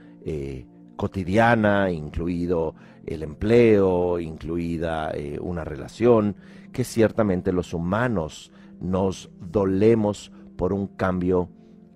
cotidiana, 0.96 1.92
incluido 1.92 2.74
el 3.06 3.22
empleo, 3.22 4.18
incluida 4.18 5.12
una 5.40 5.62
relación, 5.62 6.34
que 6.72 6.82
ciertamente 6.82 7.52
los 7.52 7.72
humanos 7.72 8.50
nos 8.80 9.30
dolemos 9.40 10.32
por 10.56 10.72
un 10.72 10.86
cambio 10.86 11.50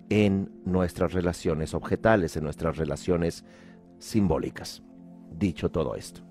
en 0.09 0.51
nuestras 0.65 1.13
relaciones 1.13 1.73
objetales, 1.73 2.35
en 2.35 2.43
nuestras 2.43 2.77
relaciones 2.77 3.45
simbólicas. 3.99 4.83
Dicho 5.31 5.71
todo 5.71 5.95
esto. 5.95 6.21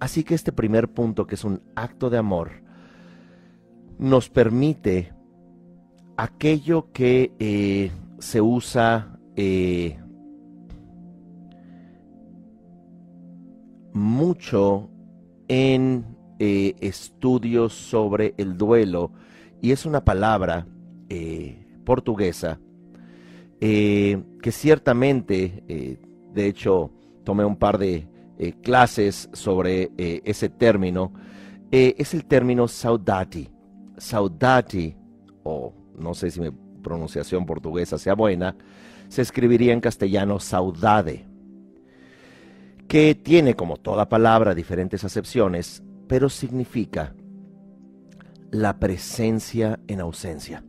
Así 0.00 0.24
que 0.24 0.34
este 0.34 0.52
primer 0.52 0.88
punto, 0.88 1.26
que 1.26 1.34
es 1.34 1.44
un 1.44 1.60
acto 1.74 2.08
de 2.08 2.18
amor, 2.18 2.50
nos 3.98 4.30
permite 4.30 5.12
aquello 6.16 6.92
que 6.92 7.32
eh, 7.38 7.90
se 8.18 8.40
usa 8.40 9.18
eh, 9.36 9.98
mucho 13.92 14.88
en 15.48 16.04
eh, 16.38 16.74
estudios 16.80 17.72
sobre 17.72 18.34
el 18.38 18.56
duelo 18.56 19.12
y 19.60 19.72
es 19.72 19.86
una 19.86 20.04
palabra 20.04 20.66
eh, 21.08 21.66
portuguesa 21.84 22.58
eh, 23.60 24.22
que 24.42 24.52
ciertamente, 24.52 25.98
de 26.32 26.46
hecho, 26.46 26.92
tomé 27.24 27.44
un 27.44 27.56
par 27.56 27.78
de 27.78 28.06
clases 28.62 29.28
sobre 29.32 29.90
ese 29.96 30.48
término, 30.48 31.12
es 31.70 32.14
el 32.14 32.24
término 32.24 32.68
saudati. 32.68 33.48
Saudati, 33.96 34.94
o 35.42 35.74
no 35.98 36.14
sé 36.14 36.30
si 36.30 36.40
mi 36.40 36.50
pronunciación 36.82 37.44
portuguesa 37.44 37.98
sea 37.98 38.14
buena, 38.14 38.54
se 39.08 39.22
escribiría 39.22 39.72
en 39.72 39.80
castellano 39.80 40.38
saudade, 40.38 41.26
que 42.86 43.14
tiene 43.14 43.54
como 43.54 43.76
toda 43.76 44.08
palabra 44.08 44.54
diferentes 44.54 45.04
acepciones, 45.04 45.82
pero 46.06 46.28
significa 46.28 47.14
la 48.50 48.78
presencia 48.78 49.78
en 49.86 50.00
ausencia. 50.00 50.64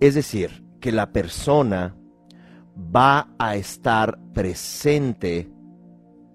Es 0.00 0.14
decir, 0.14 0.64
que 0.80 0.92
la 0.92 1.12
persona 1.12 1.96
va 2.76 3.34
a 3.38 3.56
estar 3.56 4.18
presente 4.32 5.50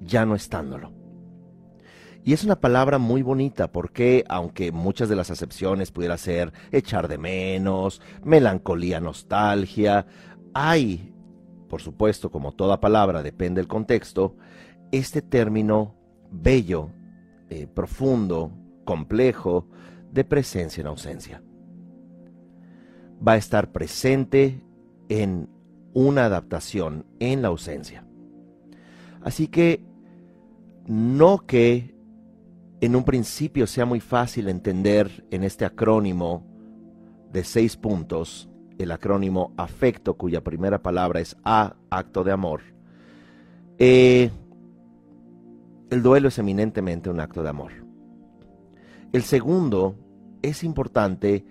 ya 0.02 0.26
no 0.26 0.36
estándolo. 0.36 0.92
Y 2.26 2.34
es 2.34 2.44
una 2.44 2.60
palabra 2.60 3.00
muy 3.00 3.22
bonita 3.22 3.72
porque, 3.72 4.24
aunque 4.30 4.72
muchas 4.72 5.10
de 5.10 5.16
las 5.16 5.30
acepciones 5.30 5.92
pudiera 5.92 6.18
ser 6.18 6.54
echar 6.72 7.08
de 7.10 7.18
menos, 7.18 8.02
melancolía, 8.24 9.02
nostalgia, 9.02 10.06
hay, 10.54 11.14
por 11.68 11.82
supuesto, 11.82 12.32
como 12.32 12.54
toda 12.54 12.80
palabra, 12.80 13.24
depende 13.24 13.60
del 13.60 13.68
contexto, 13.68 14.38
este 14.92 15.22
término 15.22 15.96
bello, 16.32 16.92
eh, 17.50 17.68
profundo, 17.68 18.52
complejo, 18.84 19.68
de 20.12 20.24
presencia 20.24 20.82
en 20.82 20.88
ausencia. 20.88 21.42
Va 23.26 23.34
a 23.34 23.38
estar 23.38 23.72
presente 23.72 24.64
en 25.10 25.50
una 25.94 26.26
adaptación 26.26 27.06
en 27.20 27.42
la 27.42 27.48
ausencia. 27.50 28.06
Así 29.22 29.48
que 29.48 29.84
no 30.86 31.46
que 31.46 31.96
en 32.82 32.96
un 32.96 33.06
principio 33.06 33.66
sea 33.66 33.86
muy 33.86 34.02
fácil 34.02 34.50
entender 34.50 35.26
en 35.32 35.44
este 35.44 35.66
acrónimo 35.66 36.46
de 37.32 37.44
seis 37.44 37.78
puntos, 37.78 38.50
el 38.78 38.92
acrónimo 38.92 39.54
afecto, 39.58 40.16
cuya 40.16 40.44
primera 40.44 40.82
palabra 40.82 41.20
es 41.20 41.38
A, 41.44 41.76
acto 41.90 42.24
de 42.24 42.32
amor. 42.32 42.62
Eh, 43.78 44.30
el 45.90 46.04
duelo 46.04 46.28
es 46.28 46.38
eminentemente 46.38 47.10
un 47.10 47.20
acto 47.20 47.42
de 47.42 47.50
amor. 47.50 47.83
El 49.14 49.22
segundo 49.22 49.96
es 50.42 50.64
importante, 50.64 51.46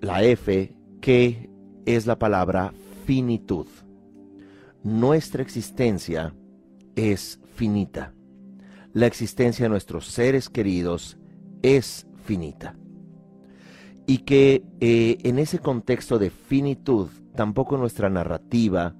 la 0.00 0.22
F, 0.22 0.74
que 1.02 1.50
es 1.84 2.06
la 2.06 2.18
palabra 2.18 2.72
finitud. 3.04 3.66
Nuestra 4.82 5.42
existencia 5.42 6.34
es 6.96 7.38
finita. 7.54 8.14
La 8.94 9.06
existencia 9.06 9.66
de 9.66 9.68
nuestros 9.68 10.06
seres 10.06 10.48
queridos 10.48 11.18
es 11.60 12.06
finita. 12.24 12.74
Y 14.06 14.18
que 14.18 14.64
eh, 14.80 15.18
en 15.24 15.38
ese 15.38 15.58
contexto 15.58 16.18
de 16.18 16.30
finitud, 16.30 17.08
tampoco 17.34 17.76
nuestra 17.76 18.08
narrativa 18.08 18.96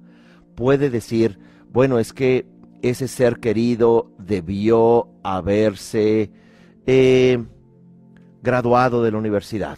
puede 0.53 0.91
decir, 0.91 1.39
bueno, 1.71 1.97
es 1.97 2.13
que 2.13 2.45
ese 2.83 3.07
ser 3.07 3.39
querido 3.39 4.11
debió 4.19 5.09
haberse 5.23 6.31
graduado 8.41 9.03
de 9.03 9.11
la 9.11 9.17
universidad. 9.17 9.77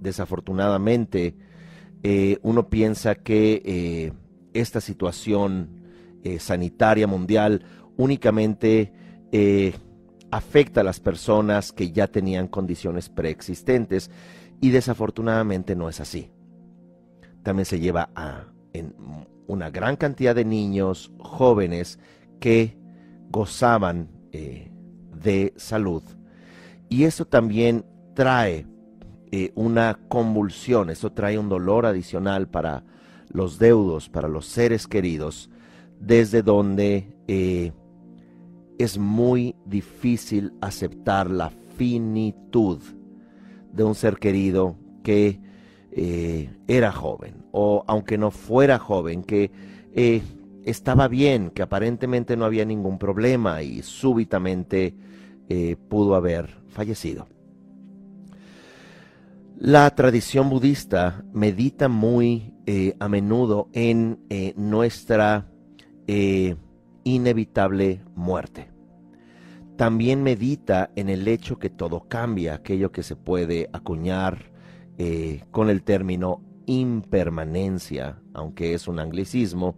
Desafortunadamente, 0.00 1.36
eh, 2.02 2.38
uno 2.42 2.68
piensa 2.68 3.16
que 3.16 3.62
eh, 3.64 4.12
esta 4.54 4.80
situación 4.80 5.82
eh, 6.22 6.38
sanitaria 6.38 7.06
mundial 7.06 7.64
únicamente 7.96 8.92
afecta 10.30 10.80
a 10.80 10.84
las 10.84 10.98
personas 10.98 11.72
que 11.72 11.92
ya 11.92 12.06
tenían 12.06 12.48
condiciones 12.48 13.10
preexistentes 13.10 14.10
y 14.62 14.70
desafortunadamente 14.70 15.76
no 15.76 15.90
es 15.90 16.00
así. 16.00 16.30
También 17.42 17.66
se 17.66 17.80
lleva 17.80 18.08
a 18.14 18.44
una 19.46 19.70
gran 19.70 19.96
cantidad 19.96 20.34
de 20.34 20.46
niños 20.46 21.12
jóvenes 21.18 21.98
que 22.40 22.78
gozaban 23.30 24.08
de 24.32 25.52
salud 25.56 26.02
y 26.88 27.04
eso 27.04 27.24
también 27.24 27.84
trae 28.14 28.66
eh, 29.32 29.52
una 29.54 29.98
convulsión, 30.08 30.88
eso 30.88 31.10
trae 31.12 31.38
un 31.38 31.48
dolor 31.48 31.84
adicional 31.84 32.48
para 32.48 32.84
los 33.28 33.58
deudos, 33.58 34.08
para 34.08 34.28
los 34.28 34.46
seres 34.46 34.86
queridos, 34.86 35.50
desde 36.00 36.42
donde 36.42 37.16
eh, 37.26 37.72
es 38.78 38.98
muy 38.98 39.56
difícil 39.64 40.52
aceptar 40.60 41.28
la 41.28 41.50
finitud 41.76 42.78
de 43.72 43.84
un 43.84 43.94
ser 43.94 44.16
querido 44.18 44.76
que 45.02 45.40
eh, 45.90 46.48
era 46.68 46.92
joven, 46.92 47.44
o 47.50 47.84
aunque 47.88 48.18
no 48.18 48.30
fuera 48.30 48.78
joven, 48.78 49.24
que 49.24 49.50
estaba 50.64 51.08
bien, 51.08 51.50
que 51.50 51.62
aparentemente 51.62 52.36
no 52.36 52.44
había 52.44 52.64
ningún 52.64 52.98
problema 52.98 53.62
y 53.62 53.82
súbitamente 53.82 54.94
pudo 55.88 56.16
haber 56.16 56.65
fallecido. 56.76 57.26
La 59.58 59.88
tradición 59.94 60.50
budista 60.50 61.24
medita 61.32 61.88
muy 61.88 62.52
eh, 62.66 62.94
a 63.00 63.08
menudo 63.08 63.70
en 63.72 64.18
eh, 64.28 64.52
nuestra 64.56 65.50
eh, 66.06 66.56
inevitable 67.04 68.02
muerte. 68.14 68.68
También 69.76 70.22
medita 70.22 70.90
en 70.96 71.08
el 71.08 71.26
hecho 71.26 71.58
que 71.58 71.70
todo 71.70 72.06
cambia, 72.08 72.54
aquello 72.54 72.92
que 72.92 73.02
se 73.02 73.16
puede 73.16 73.68
acuñar 73.72 74.54
con 75.50 75.68
el 75.68 75.82
término 75.82 76.40
impermanencia, 76.64 78.18
aunque 78.32 78.72
es 78.72 78.88
un 78.88 78.98
anglicismo, 78.98 79.76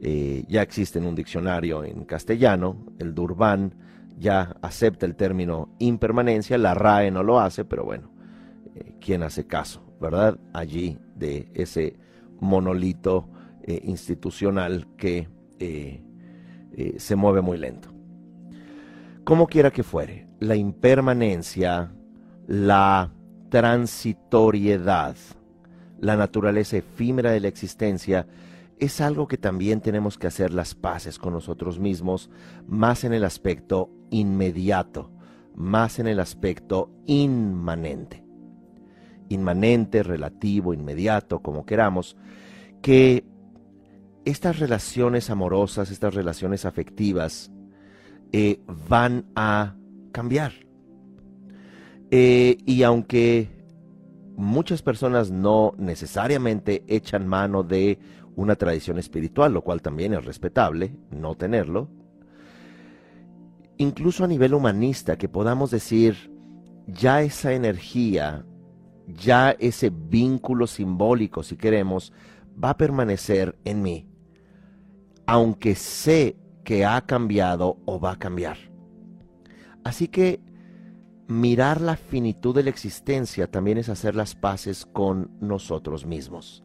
ya 0.00 0.62
existe 0.62 1.00
en 1.00 1.06
un 1.06 1.16
diccionario 1.16 1.82
en 1.82 2.04
castellano, 2.04 2.86
el 3.00 3.12
Durban 3.16 3.74
ya 4.18 4.56
acepta 4.62 5.06
el 5.06 5.16
término 5.16 5.74
impermanencia, 5.78 6.58
la 6.58 6.74
RAE 6.74 7.10
no 7.10 7.22
lo 7.22 7.40
hace, 7.40 7.64
pero 7.64 7.84
bueno, 7.84 8.10
eh, 8.74 8.94
quien 9.00 9.22
hace 9.22 9.46
caso, 9.46 9.82
¿verdad? 10.00 10.38
Allí 10.52 10.98
de 11.14 11.48
ese 11.54 11.96
monolito 12.40 13.28
eh, 13.62 13.80
institucional 13.84 14.86
que 14.96 15.28
eh, 15.58 16.02
se 16.98 17.16
mueve 17.16 17.40
muy 17.40 17.56
lento. 17.56 17.88
Como 19.24 19.46
quiera 19.46 19.70
que 19.70 19.82
fuere, 19.82 20.26
la 20.40 20.56
impermanencia, 20.56 21.92
la 22.46 23.10
transitoriedad, 23.48 25.16
la 26.00 26.16
naturaleza 26.16 26.76
efímera 26.76 27.30
de 27.30 27.40
la 27.40 27.48
existencia, 27.48 28.26
es 28.84 29.00
algo 29.00 29.26
que 29.26 29.36
también 29.38 29.80
tenemos 29.80 30.18
que 30.18 30.26
hacer 30.26 30.52
las 30.52 30.74
paces 30.74 31.18
con 31.18 31.32
nosotros 31.32 31.78
mismos, 31.78 32.30
más 32.66 33.04
en 33.04 33.12
el 33.12 33.24
aspecto 33.24 33.90
inmediato, 34.10 35.10
más 35.54 35.98
en 35.98 36.06
el 36.06 36.20
aspecto 36.20 36.90
inmanente 37.06 38.24
inmanente, 39.28 40.02
relativo, 40.02 40.74
inmediato, 40.74 41.40
como 41.40 41.64
queramos, 41.64 42.16
que 42.82 43.24
estas 44.24 44.58
relaciones 44.58 45.30
amorosas, 45.30 45.90
estas 45.90 46.14
relaciones 46.14 46.64
afectivas, 46.64 47.50
eh, 48.32 48.60
van 48.88 49.26
a 49.34 49.76
cambiar. 50.12 50.52
Eh, 52.10 52.58
y 52.64 52.82
aunque 52.82 53.48
muchas 54.36 54.82
personas 54.82 55.30
no 55.30 55.74
necesariamente 55.78 56.84
echan 56.86 57.26
mano 57.26 57.62
de 57.62 57.98
una 58.36 58.56
tradición 58.56 58.98
espiritual, 58.98 59.52
lo 59.52 59.62
cual 59.62 59.82
también 59.82 60.14
es 60.14 60.24
respetable, 60.24 60.96
no 61.10 61.36
tenerlo, 61.36 61.88
incluso 63.76 64.24
a 64.24 64.28
nivel 64.28 64.54
humanista, 64.54 65.16
que 65.16 65.28
podamos 65.28 65.70
decir, 65.70 66.32
ya 66.86 67.22
esa 67.22 67.52
energía 67.52 68.44
ya 69.06 69.50
ese 69.58 69.90
vínculo 69.90 70.66
simbólico, 70.66 71.42
si 71.42 71.56
queremos, 71.56 72.12
va 72.62 72.70
a 72.70 72.76
permanecer 72.76 73.58
en 73.64 73.82
mí, 73.82 74.08
aunque 75.26 75.74
sé 75.74 76.36
que 76.64 76.84
ha 76.84 77.00
cambiado 77.02 77.78
o 77.84 78.00
va 78.00 78.12
a 78.12 78.18
cambiar. 78.18 78.56
Así 79.82 80.08
que 80.08 80.40
mirar 81.26 81.80
la 81.80 81.96
finitud 81.96 82.54
de 82.54 82.62
la 82.62 82.70
existencia 82.70 83.50
también 83.50 83.78
es 83.78 83.88
hacer 83.88 84.14
las 84.14 84.34
paces 84.34 84.86
con 84.86 85.30
nosotros 85.40 86.06
mismos. 86.06 86.64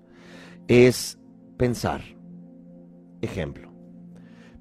Es 0.68 1.20
pensar, 1.60 2.02
ejemplo, 3.22 3.72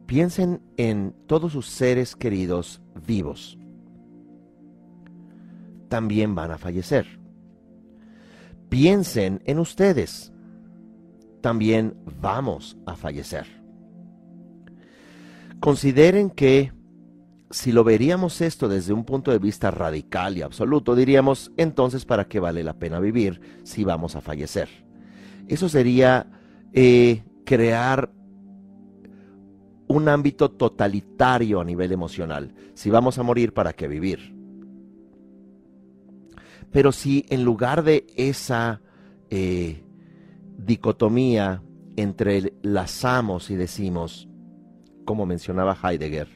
piensen 0.05 0.61
en 0.77 1.15
todos 1.27 1.53
sus 1.53 1.65
seres 1.65 2.15
queridos 2.15 2.83
vivos. 3.07 3.59
También 5.89 6.35
van 6.35 6.51
a 6.51 6.59
fallecer 6.59 7.19
piensen 8.69 9.43
en 9.45 9.59
ustedes. 9.59 10.33
También 11.41 11.95
vamos 12.21 12.77
a 12.87 12.97
fallecer. 12.97 13.47
Consideren 15.61 16.31
que 16.31 16.73
si 17.51 17.73
lo 17.73 17.83
veríamos 17.83 18.41
esto 18.41 18.69
desde 18.69 18.93
un 18.93 19.05
punto 19.05 19.31
de 19.31 19.39
vista 19.39 19.71
radical 19.71 20.37
y 20.37 20.43
absoluto, 20.43 20.95
diríamos, 20.95 21.51
entonces, 21.57 22.05
¿para 22.05 22.27
qué 22.27 22.41
vale 22.41 22.63
la 22.63 22.75
pena 22.75 23.01
vivir 23.01 23.41
si 23.65 23.85
vamos 23.85 24.17
a 24.17 24.21
fallecer? 24.21 24.69
Eso 25.49 25.69
sería 25.69 26.27
crear 27.45 28.11
un 29.89 30.09
ámbito 30.09 30.51
totalitario 30.51 31.61
a 31.61 31.65
nivel 31.65 31.93
emocional. 31.93 32.55
Si 32.75 32.91
vamos 32.91 33.19
a 33.19 33.23
morir, 33.23 33.53
¿para 33.55 33.73
qué 33.73 33.89
vivir? 33.89 34.35
Pero 36.71 36.93
si 36.93 37.25
en 37.31 37.45
lugar 37.45 37.83
de 37.83 38.07
esa 38.17 38.83
eh, 39.31 39.83
dicotomía, 40.59 41.63
entrelazamos 41.97 43.51
y 43.51 43.57
decimos, 43.57 44.29
como 45.05 45.25
mencionaba 45.25 45.77
Heidegger, 45.83 46.29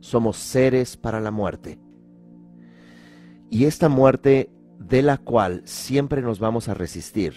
somos 0.00 0.38
seres 0.38 0.96
para 0.96 1.20
la 1.20 1.30
muerte. 1.30 1.78
Y 3.50 3.64
esta 3.64 3.88
muerte 3.88 4.50
de 4.78 5.02
la 5.02 5.18
cual 5.18 5.62
siempre 5.64 6.22
nos 6.22 6.38
vamos 6.38 6.68
a 6.68 6.74
resistir. 6.74 7.34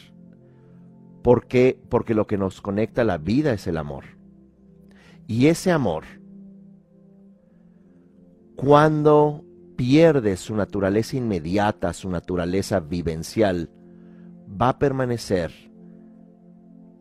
¿Por 1.22 1.48
qué? 1.48 1.80
Porque 1.90 2.14
lo 2.14 2.28
que 2.28 2.38
nos 2.38 2.62
conecta 2.62 3.02
a 3.02 3.06
la 3.06 3.18
vida 3.18 3.54
es 3.54 3.68
el 3.68 3.78
amor. 3.78 4.06
Y 5.28 5.48
ese 5.48 5.72
amor, 5.72 6.06
cuando 8.56 9.46
pierde 9.76 10.36
su 10.38 10.56
naturaleza 10.56 11.18
inmediata, 11.18 11.94
su 11.94 12.10
naturaleza 12.10 12.80
vivencial, 12.80 13.70
va 14.50 14.70
a 14.70 14.80
permanecer 14.80 15.52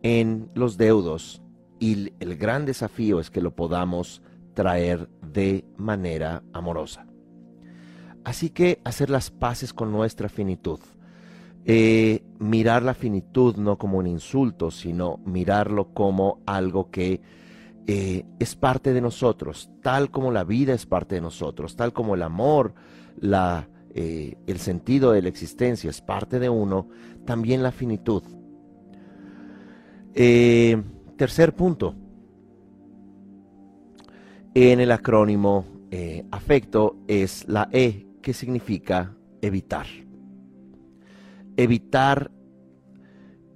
en 0.03 0.49
los 0.53 0.77
deudos 0.77 1.41
y 1.79 2.13
el 2.19 2.37
gran 2.37 2.65
desafío 2.65 3.19
es 3.19 3.29
que 3.29 3.41
lo 3.41 3.55
podamos 3.55 4.21
traer 4.53 5.09
de 5.21 5.65
manera 5.77 6.43
amorosa. 6.53 7.07
Así 8.23 8.49
que 8.49 8.81
hacer 8.83 9.09
las 9.09 9.31
paces 9.31 9.73
con 9.73 9.91
nuestra 9.91 10.29
finitud. 10.29 10.79
Eh, 11.65 12.23
mirar 12.39 12.83
la 12.83 12.93
finitud 12.93 13.55
no 13.57 13.77
como 13.77 13.97
un 13.97 14.07
insulto, 14.07 14.71
sino 14.71 15.17
mirarlo 15.25 15.93
como 15.93 16.41
algo 16.45 16.89
que 16.89 17.21
eh, 17.85 18.25
es 18.39 18.55
parte 18.55 18.93
de 18.93 19.01
nosotros, 19.01 19.69
tal 19.81 20.09
como 20.09 20.31
la 20.31 20.43
vida 20.43 20.73
es 20.73 20.85
parte 20.85 21.15
de 21.15 21.21
nosotros, 21.21 21.75
tal 21.75 21.93
como 21.93 22.15
el 22.15 22.23
amor, 22.23 22.73
la, 23.19 23.67
eh, 23.93 24.35
el 24.47 24.59
sentido 24.59 25.11
de 25.11 25.21
la 25.21 25.29
existencia 25.29 25.89
es 25.89 26.01
parte 26.01 26.39
de 26.39 26.49
uno, 26.49 26.87
también 27.25 27.61
la 27.61 27.71
finitud. 27.71 28.23
tercer 31.17 31.53
punto, 31.55 31.95
en 34.53 34.79
el 34.79 34.91
acrónimo 34.91 35.65
afecto 36.31 36.97
es 37.07 37.47
la 37.47 37.67
E 37.71 38.09
¿Qué 38.21 38.33
significa 38.33 39.15
evitar. 39.41 39.85
Evitar, 41.57 42.31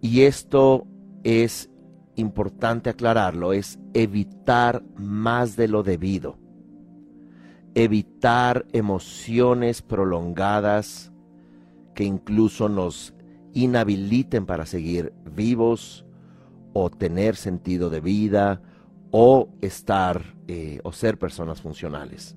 y 0.02 0.22
esto 0.22 0.88
es 1.24 1.70
importante 2.16 2.90
aclararlo, 2.90 3.54
es 3.54 3.80
evitar 3.94 4.84
más 4.96 5.56
de 5.56 5.68
lo 5.68 5.84
debido. 5.84 6.38
Evitar 7.76 8.66
emociones 8.72 9.82
prolongadas 9.82 11.12
que 11.96 12.04
incluso 12.04 12.70
nos 12.70 13.14
inhabiliten 13.54 14.46
para 14.46 14.66
seguir 14.66 15.14
vivos 15.36 16.06
o 16.74 16.90
tener 16.90 17.36
sentido 17.36 17.90
de 17.90 18.02
vida 18.02 18.62
o 19.12 19.50
estar 19.62 20.36
eh, 20.48 20.80
o 20.84 20.92
ser 20.92 21.18
personas 21.18 21.62
funcionales. 21.62 22.36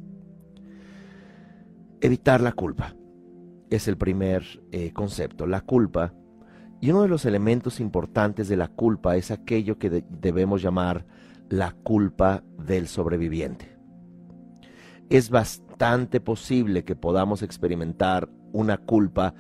Evitar 2.01 2.41
la 2.41 2.53
culpa 2.53 2.95
es 3.71 3.89
el 3.89 3.97
primer 3.97 4.45
eh, 4.73 4.93
concepto. 4.93 5.47
La 5.47 5.61
culpa, 5.61 6.15
y 6.81 6.91
uno 6.91 7.03
de 7.03 7.09
los 7.09 7.25
elementos 7.25 7.81
importantes 7.81 8.49
de 8.49 8.57
la 8.57 8.69
culpa 8.69 9.17
es 9.17 9.31
aquello 9.31 9.79
que 9.79 10.05
debemos 10.09 10.63
llamar 10.63 11.07
la 11.49 11.73
culpa 11.73 12.43
del 12.59 12.89
sobreviviente. 12.89 13.77
Es 15.09 15.31
bastante 15.31 16.21
posible 16.21 16.85
que 16.85 16.97
podamos 16.97 17.43
experimentar 17.43 18.29
una 18.53 18.79
culpa 18.79 19.35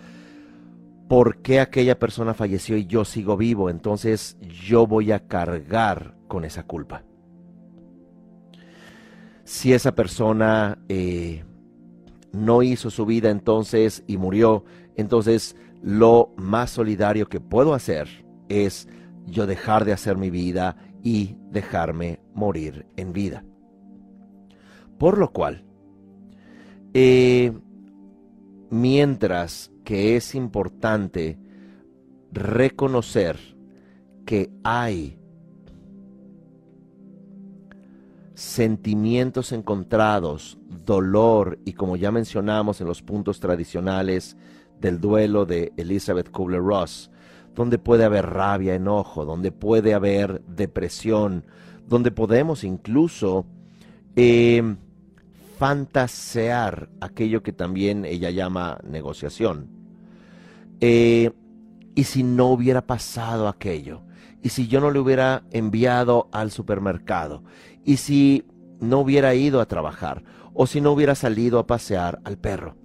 ¿por 1.08 1.38
qué 1.38 1.60
aquella 1.60 1.98
persona 1.98 2.34
falleció 2.34 2.76
y 2.76 2.86
yo 2.86 3.04
sigo 3.04 3.36
vivo? 3.36 3.70
Entonces 3.70 4.36
yo 4.40 4.86
voy 4.86 5.12
a 5.12 5.26
cargar 5.26 6.14
con 6.28 6.44
esa 6.44 6.64
culpa. 6.64 7.02
Si 9.44 9.72
esa 9.72 9.94
persona 9.94 10.78
eh, 10.88 11.44
no 12.32 12.62
hizo 12.62 12.90
su 12.90 13.06
vida 13.06 13.30
entonces 13.30 14.04
y 14.06 14.16
murió, 14.16 14.64
entonces 14.96 15.56
lo 15.82 16.32
más 16.36 16.70
solidario 16.70 17.28
que 17.28 17.40
puedo 17.40 17.74
hacer 17.74 18.26
es 18.48 18.88
yo 19.26 19.46
dejar 19.46 19.84
de 19.84 19.92
hacer 19.92 20.16
mi 20.16 20.30
vida 20.30 20.76
y 21.02 21.36
dejarme 21.50 22.20
morir 22.34 22.86
en 22.96 23.12
vida. 23.12 23.44
Por 24.98 25.18
lo 25.18 25.32
cual, 25.32 25.64
eh, 26.94 27.52
mientras 28.70 29.70
que 29.84 30.16
es 30.16 30.34
importante 30.34 31.38
reconocer 32.32 33.38
que 34.24 34.50
hay 34.64 35.18
sentimientos 38.36 39.50
encontrados, 39.52 40.58
dolor 40.84 41.58
y 41.64 41.72
como 41.72 41.96
ya 41.96 42.12
mencionamos 42.12 42.82
en 42.82 42.86
los 42.86 43.00
puntos 43.00 43.40
tradicionales 43.40 44.36
del 44.78 45.00
duelo 45.00 45.46
de 45.46 45.72
Elizabeth 45.78 46.30
Kubler-Ross, 46.30 47.10
donde 47.54 47.78
puede 47.78 48.04
haber 48.04 48.26
rabia, 48.26 48.74
enojo, 48.74 49.24
donde 49.24 49.52
puede 49.52 49.94
haber 49.94 50.42
depresión, 50.44 51.46
donde 51.88 52.10
podemos 52.10 52.62
incluso 52.62 53.46
eh, 54.16 54.76
fantasear 55.58 56.90
aquello 57.00 57.42
que 57.42 57.54
también 57.54 58.04
ella 58.04 58.28
llama 58.28 58.78
negociación. 58.84 59.70
Eh, 60.82 61.30
y 61.94 62.04
si 62.04 62.22
no 62.22 62.48
hubiera 62.48 62.86
pasado 62.86 63.48
aquello, 63.48 64.02
y 64.42 64.50
si 64.50 64.68
yo 64.68 64.80
no 64.80 64.90
le 64.90 64.98
hubiera 64.98 65.42
enviado 65.50 66.28
al 66.32 66.50
supermercado, 66.50 67.42
y 67.86 67.96
si 67.96 68.44
no 68.80 68.98
hubiera 68.98 69.34
ido 69.34 69.62
a 69.62 69.66
trabajar, 69.66 70.22
o 70.52 70.66
si 70.66 70.82
no 70.82 70.92
hubiera 70.92 71.14
salido 71.14 71.58
a 71.58 71.66
pasear 71.66 72.20
al 72.24 72.36
perro. 72.36 72.76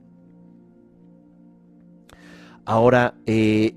Ahora, 2.63 3.15
eh, 3.25 3.75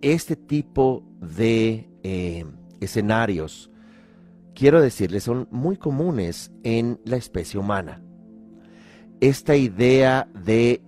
este 0.00 0.34
tipo 0.34 1.04
de 1.20 1.90
eh, 2.02 2.46
escenarios, 2.80 3.70
quiero 4.54 4.80
decirles, 4.80 5.24
son 5.24 5.46
muy 5.50 5.76
comunes 5.76 6.50
en 6.64 6.98
la 7.04 7.16
especie 7.16 7.60
humana. 7.60 8.02
Esta 9.20 9.54
idea 9.54 10.26
de 10.34 10.82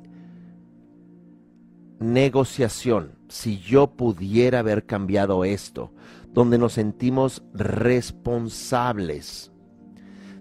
negociación, 2.01 3.13
si 3.29 3.59
yo 3.59 3.89
pudiera 3.89 4.61
haber 4.61 4.87
cambiado 4.87 5.45
esto, 5.45 5.93
donde 6.33 6.59
nos 6.59 6.73
sentimos 6.73 7.45
responsables 7.53 9.54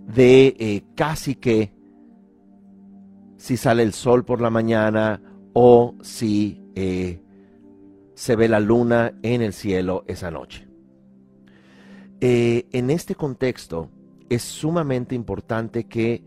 de 0.07 0.55
eh, 0.59 0.83
casi 0.95 1.35
que 1.35 1.73
si 3.37 3.57
sale 3.57 3.83
el 3.83 3.93
sol 3.93 4.25
por 4.25 4.41
la 4.41 4.49
mañana 4.49 5.21
o 5.53 5.95
si 6.01 6.61
eh, 6.75 7.21
se 8.13 8.35
ve 8.35 8.47
la 8.47 8.59
luna 8.59 9.13
en 9.21 9.41
el 9.41 9.53
cielo 9.53 10.03
esa 10.07 10.31
noche. 10.31 10.67
Eh, 12.21 12.67
en 12.71 12.89
este 12.89 13.15
contexto 13.15 13.89
es 14.29 14.43
sumamente 14.43 15.15
importante 15.15 15.85
que 15.85 16.23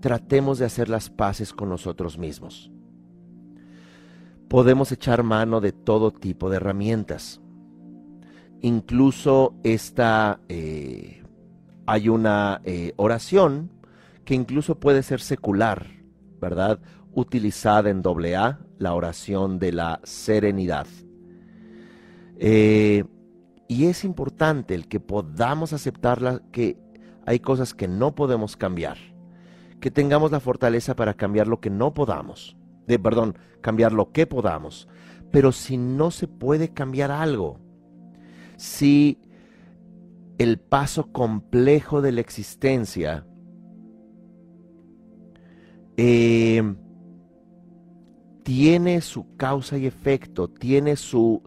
tratemos 0.00 0.58
de 0.58 0.66
hacer 0.66 0.90
las 0.90 1.08
paces 1.08 1.54
con 1.54 1.70
nosotros 1.70 2.18
mismos. 2.18 2.70
Podemos 4.46 4.92
echar 4.92 5.22
mano 5.22 5.60
de 5.62 5.72
todo 5.72 6.10
tipo 6.10 6.50
de 6.50 6.56
herramientas. 6.56 7.40
Incluso 8.60 9.54
esta 9.64 10.40
hay 11.86 12.08
una 12.08 12.60
eh, 12.64 12.92
oración 12.96 13.70
que 14.24 14.34
incluso 14.34 14.78
puede 14.78 15.02
ser 15.02 15.20
secular, 15.20 15.86
¿verdad? 16.40 16.78
Utilizada 17.12 17.90
en 17.90 18.02
doble 18.02 18.36
A, 18.36 18.60
la 18.78 18.94
oración 18.94 19.58
de 19.58 19.72
la 19.72 20.00
serenidad. 20.04 20.86
Eh, 22.38 23.04
y 23.68 23.86
es 23.86 24.04
importante 24.04 24.74
el 24.74 24.88
que 24.88 25.00
podamos 25.00 25.72
aceptar 25.72 26.42
que 26.50 26.78
hay 27.26 27.40
cosas 27.40 27.74
que 27.74 27.86
no 27.86 28.14
podemos 28.14 28.56
cambiar, 28.56 28.96
que 29.80 29.90
tengamos 29.90 30.32
la 30.32 30.40
fortaleza 30.40 30.96
para 30.96 31.14
cambiar 31.14 31.46
lo 31.46 31.60
que 31.60 31.70
no 31.70 31.94
podamos, 31.94 32.56
de, 32.86 32.98
perdón, 32.98 33.36
cambiar 33.60 33.92
lo 33.92 34.10
que 34.12 34.26
podamos. 34.26 34.88
Pero 35.30 35.52
si 35.52 35.76
no 35.76 36.10
se 36.10 36.26
puede 36.26 36.70
cambiar 36.70 37.10
algo, 37.10 37.60
si 38.56 39.18
el 40.40 40.58
paso 40.58 41.12
complejo 41.12 42.00
de 42.00 42.12
la 42.12 42.22
existencia, 42.22 43.26
eh, 45.98 46.62
tiene 48.42 49.02
su 49.02 49.36
causa 49.36 49.76
y 49.76 49.84
efecto, 49.84 50.48
tiene 50.48 50.96
su 50.96 51.42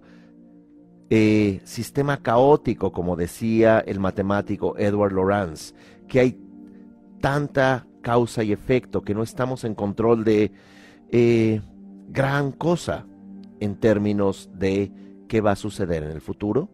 eh, 1.10 1.60
sistema 1.63 2.21
caótico, 2.21 2.91
como 2.91 3.15
decía 3.15 3.79
el 3.79 3.99
matemático 3.99 4.77
Edward 4.77 5.13
Lorenz, 5.13 5.73
que 6.08 6.19
hay 6.19 6.39
tanta 7.19 7.88
causa 8.03 8.43
y 8.43 8.51
efecto 8.51 9.01
que 9.01 9.15
no 9.15 9.23
estamos 9.23 9.63
en 9.63 9.73
control 9.73 10.23
de 10.23 10.51
eh, 11.10 11.62
gran 12.10 12.51
cosa 12.51 13.08
en 13.60 13.75
términos 13.75 14.51
de 14.53 14.91
qué 15.27 15.41
va 15.41 15.53
a 15.53 15.56
suceder 15.56 16.03
en 16.03 16.12
el 16.12 16.21
futuro. 16.21 16.69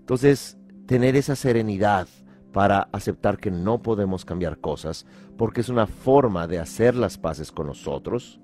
Entonces, 0.00 0.57
tener 0.88 1.16
esa 1.16 1.36
serenidad 1.36 2.08
para 2.50 2.88
aceptar 2.92 3.36
que 3.36 3.50
no 3.50 3.82
podemos 3.82 4.24
cambiar 4.24 4.58
cosas, 4.58 5.04
porque 5.36 5.60
es 5.60 5.68
una 5.68 5.86
forma 5.86 6.48
de 6.48 6.58
hacer 6.58 6.96
las 6.96 7.18
paces 7.18 7.52
con 7.52 7.66
nosotros, 7.66 8.40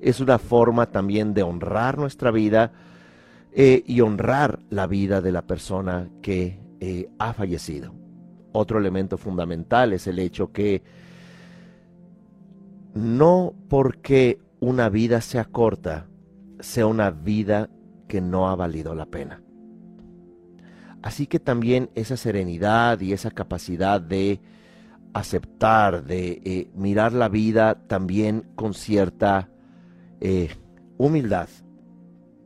es 0.00 0.18
una 0.18 0.40
forma 0.40 0.86
también 0.86 1.34
de 1.34 1.44
honrar 1.44 1.98
nuestra 1.98 2.32
vida 2.32 2.72
eh, 3.52 3.84
y 3.86 4.00
honrar 4.00 4.58
la 4.70 4.88
vida 4.88 5.20
de 5.20 5.30
la 5.30 5.46
persona 5.46 6.10
que 6.20 6.60
eh, 6.80 7.08
ha 7.20 7.32
fallecido. 7.32 7.94
Otro 8.50 8.80
elemento 8.80 9.16
fundamental 9.16 9.92
es 9.92 10.08
el 10.08 10.18
hecho 10.18 10.50
que 10.50 10.82
no 12.92 13.54
porque 13.68 14.40
una 14.58 14.88
vida 14.88 15.20
sea 15.20 15.44
corta, 15.44 16.08
sea 16.58 16.88
una 16.88 17.12
vida 17.12 17.70
que 18.08 18.20
no 18.20 18.48
ha 18.48 18.56
valido 18.56 18.96
la 18.96 19.06
pena. 19.06 19.45
Así 21.06 21.28
que 21.28 21.38
también 21.38 21.88
esa 21.94 22.16
serenidad 22.16 23.00
y 23.00 23.12
esa 23.12 23.30
capacidad 23.30 24.00
de 24.00 24.40
aceptar, 25.14 26.02
de 26.04 26.42
eh, 26.44 26.68
mirar 26.74 27.12
la 27.12 27.28
vida 27.28 27.76
también 27.86 28.50
con 28.56 28.74
cierta 28.74 29.48
eh, 30.20 30.50
humildad. 30.98 31.48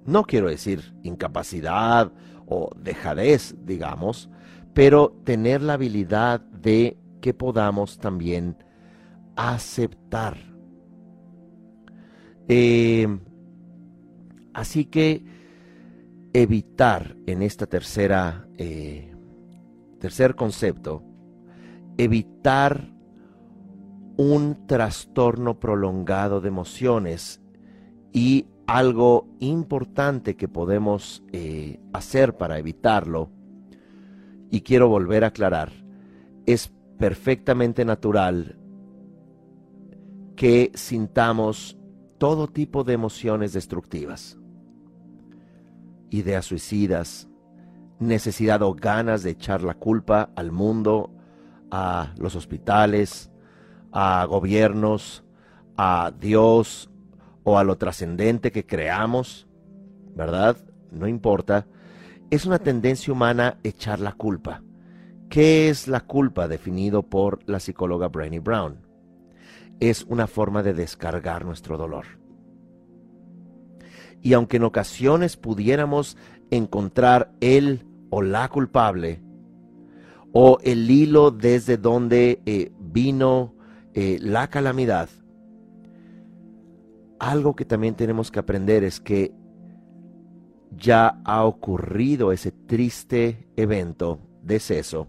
No 0.05 0.25
quiero 0.25 0.51
decir 0.51 0.95
incapacidad 1.03 2.13
o 2.45 2.69
dejadez, 2.77 3.57
digamos, 3.65 4.29
pero 4.75 5.17
tener 5.25 5.63
la 5.63 5.73
habilidad 5.73 6.41
de 6.41 6.99
que 7.23 7.33
podamos 7.33 7.97
también 7.97 8.59
aceptar. 9.37 10.37
Eh, 12.47 13.09
así 14.53 14.85
que 14.85 15.40
evitar 16.33 17.17
en 17.27 17.43
esta 17.43 17.67
tercera, 17.67 18.47
eh, 18.57 19.13
tercer 19.99 20.35
concepto, 20.35 21.03
evitar 21.97 22.93
un 24.17 24.67
trastorno 24.67 25.59
prolongado 25.59 26.41
de 26.41 26.49
emociones 26.49 27.41
y 28.13 28.47
algo 28.67 29.29
importante 29.41 30.37
que 30.37 30.47
podemos 30.47 31.25
eh, 31.33 31.81
hacer 31.93 32.37
para 32.37 32.59
evitarlo, 32.59 33.31
y 34.53 34.63
quiero 34.63 34.89
volver 34.89 35.25
a 35.25 35.29
aclarar, 35.29 35.73
es 36.47 36.73
perfectamente 36.99 37.85
natural 37.85 38.59
que 40.37 40.71
sintamos 40.75 41.79
todo 42.19 42.49
tipo 42.49 42.83
de 42.85 42.95
emociones 42.95 43.53
destructivas 43.53 44.40
ideas 46.11 46.47
suicidas, 46.47 47.29
necesidad 47.99 48.63
o 48.63 48.75
ganas 48.75 49.23
de 49.23 49.31
echar 49.31 49.63
la 49.63 49.75
culpa 49.75 50.31
al 50.35 50.53
mundo, 50.53 51.11
a 51.71 52.13
los 52.19 52.35
hospitales, 52.35 53.31
a 53.93 54.25
gobiernos, 54.25 55.25
a 55.77 56.13
Dios 56.19 56.91
o 57.45 57.59
a 57.59 57.65
lo 57.65 57.77
trascendente 57.77 58.53
que 58.53 58.67
creamos, 58.67 59.49
¿verdad? 60.15 60.57
No 60.91 61.07
importa. 61.07 61.67
Es 62.31 62.47
una 62.47 62.59
tendencia 62.59 63.13
humana 63.13 63.59
echar 63.63 64.01
la 64.01 64.13
culpa. 64.13 64.63
¿Qué 65.29 65.69
es 65.69 65.87
la 65.89 66.01
culpa 66.01 66.49
definido 66.49 67.03
por 67.03 67.49
la 67.49 67.61
psicóloga 67.61 68.09
Brainy 68.09 68.41
Brown? 68.41 68.87
Es 69.79 70.05
una 70.05 70.27
forma 70.27 70.63
de 70.63 70.75
descargar 70.75 71.45
nuestro 71.45 71.77
dolor 71.77 72.20
y 74.23 74.33
aunque 74.35 74.59
en 74.59 74.65
ocasiones 74.65 75.37
pudiéramos 75.37 76.17
encontrar 76.51 77.33
el 77.41 77.87
o 78.11 78.23
la 78.23 78.49
culpable, 78.49 79.21
o 80.33 80.59
el 80.63 80.91
hilo 80.91 81.31
desde 81.31 81.77
donde 81.77 82.41
eh, 82.47 82.73
vino 82.79 83.55
eh, 83.95 84.19
la 84.21 84.49
calamidad, 84.49 85.09
algo 87.19 87.55
que 87.55 87.65
también 87.65 87.95
tenemos 87.95 88.31
que 88.31 88.39
aprender 88.39 88.85
es 88.85 89.01
que 89.01 89.33
ya 90.77 91.21
ha 91.25 91.45
ocurrido 91.45 92.33
ese 92.33 92.53
triste 92.53 93.49
evento, 93.57 94.21
deceso, 94.43 95.09